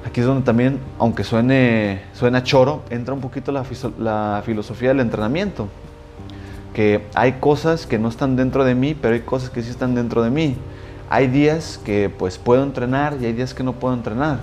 [0.04, 3.64] Aquí es donde también, aunque suene, suena choro, entra un poquito la,
[4.00, 5.68] la filosofía del entrenamiento.
[6.74, 9.94] Que hay cosas que no están dentro de mí, pero hay cosas que sí están
[9.94, 10.56] dentro de mí.
[11.10, 14.38] Hay días que pues puedo entrenar y hay días que no puedo entrenar.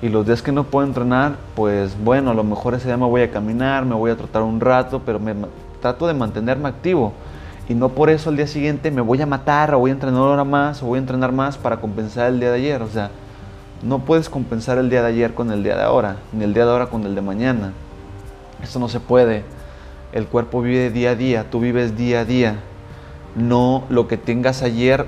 [0.00, 3.06] Y los días que no puedo entrenar, pues bueno, a lo mejor ese día me
[3.06, 5.34] voy a caminar, me voy a tratar un rato, pero me
[5.80, 7.12] trato de mantenerme activo.
[7.68, 10.20] Y no por eso al día siguiente me voy a matar o voy a entrenar
[10.20, 12.82] ahora más o voy a entrenar más para compensar el día de ayer.
[12.82, 13.10] O sea,
[13.82, 16.64] no puedes compensar el día de ayer con el día de ahora, ni el día
[16.64, 17.72] de ahora con el de mañana.
[18.62, 19.44] Eso no se puede.
[20.12, 22.60] El cuerpo vive día a día, tú vives día a día.
[23.36, 25.06] No lo que tengas ayer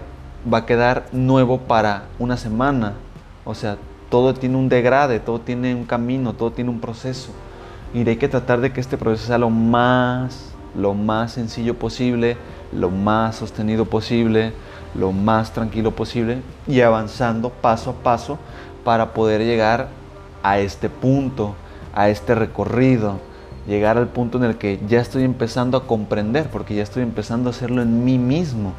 [0.52, 2.94] va a quedar nuevo para una semana.
[3.44, 3.78] O sea,
[4.10, 7.30] todo tiene un degrade, todo tiene un camino, todo tiene un proceso.
[7.94, 12.36] Y hay que tratar de que este proceso sea lo más, lo más sencillo posible,
[12.72, 14.52] lo más sostenido posible,
[14.94, 18.38] lo más tranquilo posible y avanzando paso a paso
[18.84, 19.88] para poder llegar
[20.42, 21.54] a este punto,
[21.94, 23.18] a este recorrido,
[23.70, 27.48] llegar al punto en el que ya estoy empezando a comprender, porque ya estoy empezando
[27.48, 28.72] a hacerlo en mí mismo,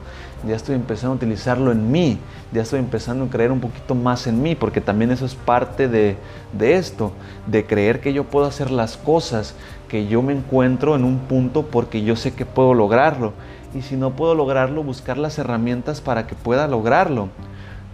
[0.45, 2.19] ya estoy empezando a utilizarlo en mí,
[2.51, 5.87] ya estoy empezando a creer un poquito más en mí, porque también eso es parte
[5.87, 6.17] de,
[6.51, 7.13] de esto,
[7.47, 9.55] de creer que yo puedo hacer las cosas,
[9.87, 13.31] que yo me encuentro en un punto porque yo sé que puedo lograrlo.
[13.73, 17.29] Y si no puedo lograrlo, buscar las herramientas para que pueda lograrlo.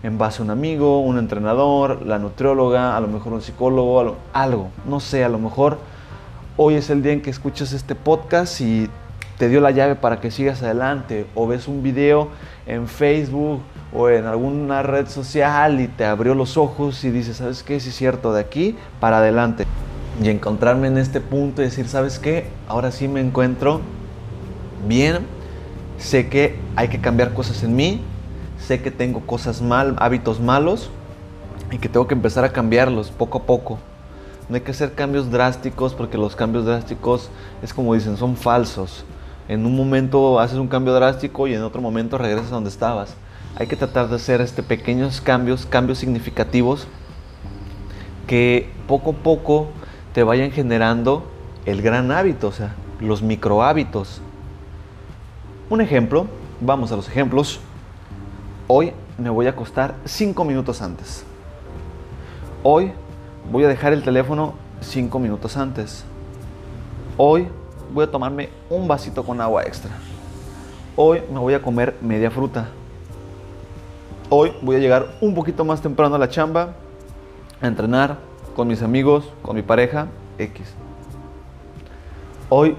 [0.02, 4.70] En base a un amigo, un entrenador, la nutrióloga, a lo mejor un psicólogo, algo,
[4.88, 5.78] no sé, a lo mejor
[6.60, 8.90] hoy es el día en que escuchas este podcast y
[9.38, 12.30] te dio la llave para que sigas adelante, o ves un video
[12.66, 13.62] en Facebook
[13.94, 17.80] o en alguna red social y te abrió los ojos y dices, ¿sabes qué?
[17.80, 19.66] Sí es cierto, de aquí para adelante.
[20.22, 22.48] Y encontrarme en este punto y decir, ¿sabes qué?
[22.68, 23.82] Ahora sí me encuentro
[24.88, 25.20] bien,
[26.00, 28.02] sé que hay que cambiar cosas en mí,
[28.60, 30.90] sé que tengo cosas mal, hábitos malos
[31.70, 33.78] y que tengo que empezar a cambiarlos poco a poco.
[34.50, 37.30] No hay que hacer cambios drásticos porque los cambios drásticos
[37.62, 39.04] es como dicen, son falsos.
[39.50, 43.16] En un momento haces un cambio drástico y en otro momento regresas a donde estabas.
[43.56, 46.88] Hay que tratar de hacer este pequeños cambios, cambios significativos
[48.28, 49.68] que poco a poco
[50.14, 51.24] te vayan generando
[51.66, 54.22] el gran hábito, o sea, los micro hábitos.
[55.70, 56.28] Un ejemplo,
[56.62, 57.60] vamos a los ejemplos.
[58.68, 61.26] Hoy me voy a acostar 5 minutos antes.
[62.64, 62.92] Hoy
[63.52, 66.04] voy a dejar el teléfono 5 minutos antes.
[67.16, 67.48] Hoy
[67.94, 69.92] voy a tomarme un vasito con agua extra.
[70.96, 72.68] Hoy me voy a comer media fruta.
[74.30, 76.74] Hoy voy a llegar un poquito más temprano a la chamba,
[77.62, 78.18] a entrenar
[78.56, 80.74] con mis amigos, con mi pareja, X.
[82.50, 82.76] Hoy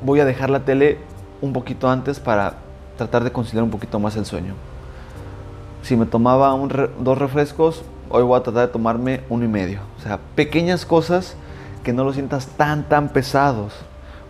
[0.00, 0.98] voy a dejar la tele
[1.42, 2.54] un poquito antes para
[2.96, 4.54] tratar de conciliar un poquito más el sueño.
[5.82, 6.56] Si me tomaba
[7.00, 9.80] dos refrescos, hoy voy a tratar de tomarme uno y medio.
[9.98, 11.34] O sea, pequeñas cosas
[11.82, 13.74] que no lo sientas tan, tan pesados.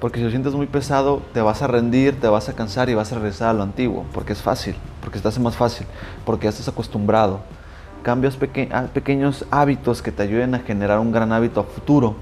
[0.01, 2.95] Porque si lo sientes muy pesado, te vas a rendir, te vas a cansar y
[2.95, 4.07] vas a regresar a lo antiguo.
[4.15, 5.87] Porque es fácil, porque se te hace más fácil,
[6.25, 7.41] porque ya estás acostumbrado.
[8.03, 8.39] Cambios
[8.73, 12.17] ah, pequeños hábitos que te ayuden a generar un gran hábito a futuro.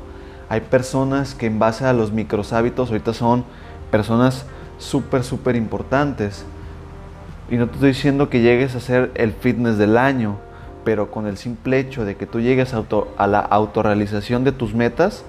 [0.48, 3.44] Hay personas que en base a los micros hábitos ahorita son
[3.90, 4.44] personas
[4.78, 6.44] súper, súper importantes.
[7.50, 10.38] Y no te estoy diciendo que llegues a hacer el fitness del año,
[10.84, 12.84] pero con el simple hecho de que tú llegues a,
[13.16, 15.24] a la autorrealización de tus metas,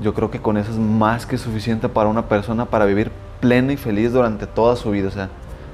[0.00, 3.72] yo creo que con eso es más que suficiente para una persona para vivir plena
[3.72, 5.08] y feliz durante toda su vida.
[5.08, 5.28] O sea,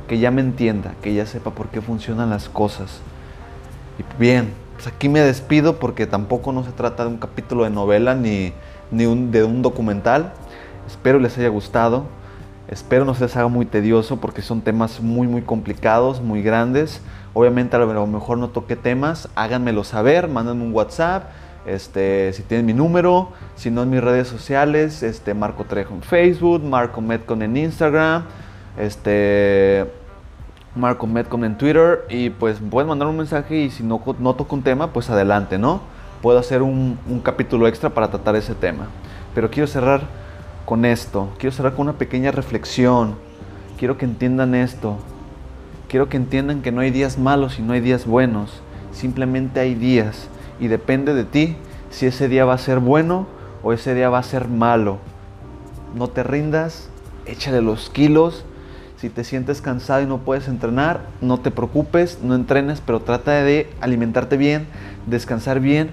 [0.09, 3.01] que ya me entienda, que ya sepa por qué funcionan las cosas.
[3.99, 7.71] Y bien, pues aquí me despido porque tampoco no se trata de un capítulo de
[7.71, 8.53] novela ni,
[8.91, 10.33] ni de un documental.
[10.87, 12.05] Espero les haya gustado.
[12.69, 17.01] Espero no se les haga muy tedioso porque son temas muy muy complicados, muy grandes.
[17.35, 21.25] Obviamente a lo mejor no toque temas, háganmelo saber, mándenme un WhatsApp
[21.67, 26.03] este, si tienen mi número, si no en mis redes sociales, este, Marco Trejo en
[26.03, 28.25] Facebook, Marco Metcon en Instagram,
[28.79, 29.91] este,
[30.75, 34.55] Marco Metcon en Twitter y pues pueden mandar un mensaje y si no, no toco
[34.55, 35.81] un tema, pues adelante, ¿no?
[36.21, 38.89] Puedo hacer un, un capítulo extra para tratar ese tema.
[39.35, 40.03] Pero quiero cerrar
[40.67, 43.15] con esto, quiero cerrar con una pequeña reflexión,
[43.79, 44.99] quiero que entiendan esto,
[45.89, 48.63] quiero que entiendan que no hay días malos y no hay días buenos,
[48.93, 50.29] simplemente hay días
[50.61, 51.57] y depende de ti
[51.91, 53.27] si ese día va a ser bueno
[53.63, 54.99] o ese día va a ser malo.
[55.95, 56.89] No te rindas,
[57.27, 58.45] échale los kilos.
[58.97, 63.33] Si te sientes cansado y no puedes entrenar, no te preocupes, no entrenes, pero trata
[63.33, 64.67] de alimentarte bien,
[65.07, 65.91] descansar bien,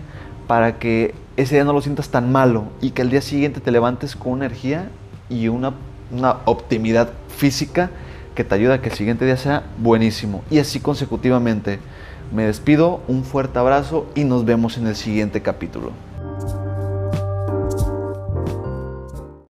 [0.48, 3.72] para que ese día no lo sientas tan malo y que al día siguiente te
[3.72, 4.90] levantes con energía
[5.30, 5.74] y una,
[6.12, 7.90] una optimidad física
[8.36, 10.44] que te ayuda a que el siguiente día sea buenísimo.
[10.50, 11.80] Y así consecutivamente.
[12.34, 15.92] Me despido, un fuerte abrazo y nos vemos en el siguiente capítulo.